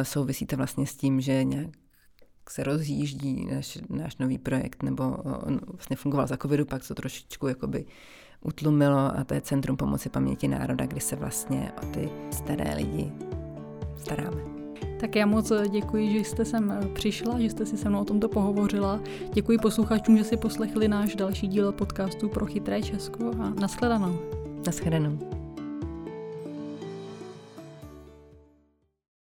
souvisí 0.03 0.47
to 0.47 0.57
vlastně 0.57 0.87
s 0.87 0.97
tím, 0.97 1.21
že 1.21 1.45
nějak 1.45 1.82
se 2.51 2.65
rozjíždí 2.65 3.47
náš, 3.55 3.79
náš 3.89 4.17
nový 4.17 4.39
projekt, 4.39 4.83
nebo 4.83 5.05
on 5.47 5.61
vlastně 5.67 5.97
fungoval 5.97 6.27
za 6.27 6.37
covidu, 6.37 6.65
pak 6.65 6.89
to 6.89 6.95
trošičku 6.95 7.49
jakoby 7.49 7.85
utlumilo 8.41 9.19
a 9.19 9.25
to 9.25 9.35
je 9.35 9.41
Centrum 9.41 9.77
pomoci 9.77 10.09
paměti 10.09 10.49
národa, 10.49 10.87
kdy 10.87 11.01
se 11.01 11.17
vlastně 11.17 11.73
o 11.83 11.87
ty 11.87 12.09
staré 12.31 12.75
lidi 12.75 13.13
staráme. 13.97 14.43
Tak 15.01 15.17
já 15.17 15.27
moc 15.27 15.53
děkuji, 15.71 16.13
že 16.13 16.19
jste 16.19 16.45
sem 16.45 16.91
přišla, 16.95 17.41
že 17.41 17.51
jste 17.51 17.67
si 17.67 17.77
se 17.77 17.89
mnou 17.89 18.01
o 18.01 18.05
tomto 18.05 18.29
pohovořila. 18.29 19.01
Děkuji 19.33 19.59
posluchačům, 19.59 20.17
že 20.17 20.25
si 20.25 20.37
poslechli 20.37 20.89
náš 20.89 21.15
další 21.15 21.49
díl 21.49 21.73
podcastu 21.73 22.29
pro 22.29 22.47
chytré 22.47 22.83
Česko 22.83 23.31
a 23.41 23.51
nashledanou. 23.51 24.19
Nashledanou. 24.67 25.42